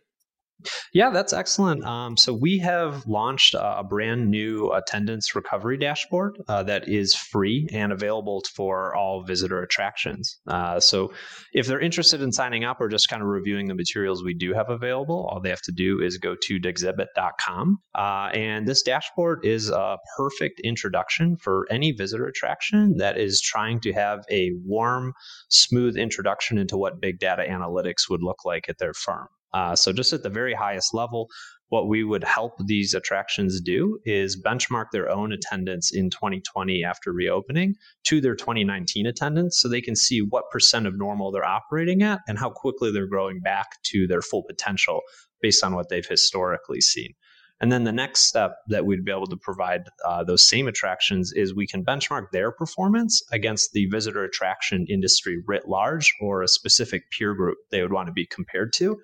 Yeah, 0.94 1.10
that's 1.10 1.34
excellent. 1.34 1.84
Um, 1.84 2.18
so 2.18 2.34
we 2.34 2.60
have 2.60 3.06
launched 3.06 3.56
a 3.56 3.84
brand 3.84 4.30
new 4.30 4.72
attendance 4.72 5.36
recovery 5.36 5.78
dashboard 5.78 6.38
uh, 6.48 6.64
that 6.64 6.88
is 6.88 7.16
free 7.16 7.68
and 7.74 7.92
available 7.92 8.42
for 8.56 8.96
all 8.96 9.24
visitor 9.24 9.62
attractions. 9.62 10.40
Uh, 10.48 10.80
so 10.80 11.12
if 11.54 11.68
they're 11.68 11.80
interested 11.80 12.22
in 12.22 12.32
signing 12.32 12.64
up 12.64 12.80
or 12.80 12.88
just 12.88 13.10
kind 13.10 13.22
of 13.22 13.28
reviewing 13.28 13.68
the 13.68 13.76
materials 13.76 14.24
we 14.24 14.34
do 14.34 14.54
have 14.54 14.70
available, 14.70 15.28
all 15.30 15.42
they 15.42 15.50
have 15.50 15.62
to 15.62 15.72
do 15.72 16.02
is 16.02 16.18
go 16.18 16.36
to 16.42 16.60
dexibit.com. 16.60 17.78
Uh, 17.96 18.30
and 18.34 18.68
this 18.68 18.84
dashboard 18.84 19.40
is 19.44 19.70
a 19.70 19.98
perfect 20.18 20.62
introduction 20.64 21.36
for 21.38 21.66
any 21.70 21.92
visitor 21.92 22.28
attraction 22.28 22.98
that 22.98 23.18
is 23.18 23.42
trying 23.42 23.80
to 23.82 23.94
have 23.94 24.24
a 24.30 24.52
warm, 24.66 25.14
smooth 25.50 25.98
introduction 25.98 26.58
into 26.58 26.78
what 26.78 27.02
big 27.02 27.20
data 27.20 27.44
analytics 27.50 28.10
would 28.10 28.22
look 28.22 28.46
like 28.46 28.70
at 28.70 28.78
their 28.78 28.94
firm. 28.94 29.28
Uh, 29.54 29.76
so, 29.76 29.94
just 29.94 30.14
at 30.14 30.24
the 30.24 30.30
very 30.30 30.54
highest 30.54 30.94
level, 30.94 31.30
what 31.74 31.88
we 31.88 32.04
would 32.04 32.24
help 32.24 32.54
these 32.66 32.94
attractions 32.94 33.60
do 33.60 34.00
is 34.06 34.40
benchmark 34.40 34.86
their 34.92 35.10
own 35.10 35.32
attendance 35.32 35.92
in 35.92 36.10
2020 36.12 36.84
after 36.84 37.12
reopening 37.12 37.74
to 38.04 38.22
their 38.22 38.36
2019 38.36 39.08
attendance 39.08 39.60
so 39.60 39.68
they 39.68 39.82
can 39.82 39.96
see 39.96 40.20
what 40.20 40.52
percent 40.52 40.86
of 40.86 40.96
normal 40.96 41.32
they're 41.32 41.44
operating 41.44 42.04
at 42.04 42.20
and 42.28 42.38
how 42.38 42.52
quickly 42.52 42.92
they're 42.92 43.08
growing 43.08 43.40
back 43.40 43.82
to 43.84 44.06
their 44.06 44.22
full 44.22 44.44
potential 44.44 45.02
based 45.42 45.64
on 45.64 45.74
what 45.74 45.90
they've 45.90 46.08
historically 46.08 46.80
seen. 46.80 47.14
And 47.60 47.72
then 47.72 47.86
the 47.86 47.92
next 47.92 48.26
step 48.26 48.58
that 48.68 48.86
we'd 48.86 49.06
be 49.06 49.12
able 49.12 49.26
to 49.26 49.38
provide 49.38 49.84
uh, 50.06 50.24
those 50.24 50.48
same 50.48 50.68
attractions 50.68 51.32
is 51.34 51.56
we 51.56 51.66
can 51.66 51.84
benchmark 51.84 52.26
their 52.32 52.52
performance 52.52 53.24
against 53.32 53.72
the 53.74 53.86
visitor 53.88 54.24
attraction 54.24 54.86
industry 54.90 55.42
writ 55.48 55.68
large 55.68 56.14
or 56.20 56.44
a 56.44 56.48
specific 56.48 57.10
peer 57.10 57.34
group 57.34 57.58
they 57.72 57.82
would 57.82 57.94
want 57.94 58.08
to 58.08 58.14
be 58.14 58.28
compared 58.28 58.74
to. 58.74 59.00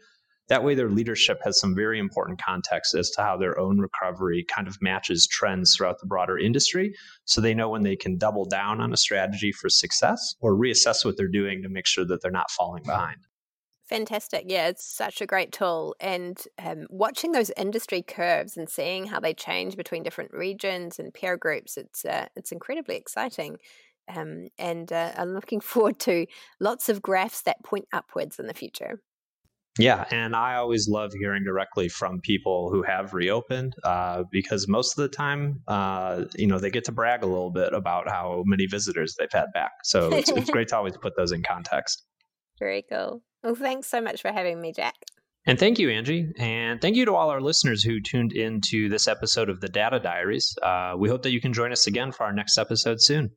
That 0.50 0.64
way, 0.64 0.74
their 0.74 0.90
leadership 0.90 1.40
has 1.44 1.60
some 1.60 1.76
very 1.76 2.00
important 2.00 2.42
context 2.44 2.96
as 2.96 3.12
to 3.12 3.22
how 3.22 3.38
their 3.38 3.60
own 3.60 3.78
recovery 3.78 4.44
kind 4.44 4.68
of 4.68 4.82
matches 4.82 5.28
trends 5.28 5.76
throughout 5.76 6.00
the 6.00 6.08
broader 6.08 6.38
industry. 6.40 6.94
So 7.26 7.40
they 7.40 7.54
know 7.54 7.70
when 7.70 7.84
they 7.84 7.96
can 7.96 8.18
double 8.18 8.46
down 8.46 8.82
on 8.82 8.92
a 8.92 8.98
strategy 8.98 9.52
for 9.52 9.70
success 9.70 10.36
or 10.42 10.56
reassess 10.56 11.06
what 11.06 11.18
they're 11.18 11.28
doing 11.28 11.62
to 11.62 11.70
make 11.70 11.86
sure 11.86 12.04
that 12.06 12.22
they're 12.22 12.32
not 12.32 12.50
falling 12.50 12.84
behind. 12.84 13.18
Fantastic. 13.90 14.46
Yeah, 14.48 14.68
it's 14.68 14.86
such 14.86 15.22
a 15.22 15.26
great 15.26 15.52
tool. 15.52 15.96
And 16.00 16.40
um, 16.64 16.86
watching 16.90 17.32
those 17.32 17.52
industry 17.58 18.04
curves 18.04 18.56
and 18.56 18.70
seeing 18.70 19.08
how 19.08 19.20
they 19.20 19.34
change 19.34 19.76
between 19.76 20.04
different 20.04 20.32
regions 20.32 21.00
and 21.00 21.14
peer 21.14 21.38
groups, 21.38 21.78
it's, 21.78 22.06
uh, 22.06 22.28
it's 22.36 22.52
incredibly 22.52 22.96
exciting. 22.96 23.58
Um, 24.08 24.50
and 24.58 24.92
uh, 24.92 25.12
I'm 25.16 25.34
looking 25.34 25.60
forward 25.62 26.00
to 26.02 26.26
lots 26.60 26.90
of 26.90 27.02
graphs 27.02 27.42
that 27.44 27.64
point 27.64 27.88
upwards 27.94 28.40
in 28.40 28.48
the 28.48 28.54
future. 28.54 29.00
Yeah, 29.78 30.06
and 30.12 30.36
I 30.36 30.56
always 30.56 30.90
love 30.90 31.12
hearing 31.14 31.44
directly 31.44 31.88
from 31.88 32.20
people 32.22 32.70
who 32.70 32.84
have 32.84 33.14
reopened 33.14 33.76
uh, 33.84 34.24
because 34.32 34.68
most 34.68 34.98
of 34.98 35.04
the 35.04 35.16
time, 35.16 35.62
uh, 35.68 36.26
you 36.36 36.48
know, 36.48 36.60
they 36.60 36.70
get 36.70 36.84
to 36.86 36.92
brag 36.92 37.24
a 37.24 37.28
little 37.28 37.52
bit 37.52 37.74
about 37.74 38.10
how 38.10 38.44
many 38.46 38.66
visitors 38.66 39.16
they've 39.18 39.32
had 39.32 39.48
back. 39.54 39.72
So 39.84 40.12
it's, 40.14 40.30
it's 40.32 40.50
great 40.50 40.68
to 40.70 40.78
always 40.78 40.98
put 40.98 41.16
those 41.16 41.32
in 41.32 41.44
context. 41.44 42.04
Very 42.60 42.84
cool. 42.90 43.22
Well, 43.44 43.56
thanks 43.56 43.88
so 43.88 44.02
much 44.02 44.22
for 44.22 44.32
having 44.32 44.60
me, 44.60 44.74
Jack. 44.74 44.96
And 45.46 45.58
thank 45.58 45.80
you, 45.80 45.90
Angie. 45.90 46.32
And 46.38 46.82
thank 46.82 46.96
you 46.96 47.06
to 47.06 47.16
all 47.16 47.30
our 47.30 47.42
listeners 47.42 47.82
who 47.82 48.02
tuned 48.02 48.34
in 48.34 48.62
to 48.70 48.90
this 48.90 49.08
episode 49.08 49.50
of 49.50 49.62
the 49.62 49.70
Data 49.70 50.00
Diaries. 50.00 50.56
Uh, 50.62 50.96
we 50.98 51.10
hope 51.10 51.24
that 51.24 51.32
you 51.32 51.40
can 51.40 51.54
join 51.54 51.72
us 51.72 51.88
again 51.88 52.12
for 52.12 52.24
our 52.24 52.34
next 52.34 52.58
episode 52.58 53.02
soon. 53.02 53.32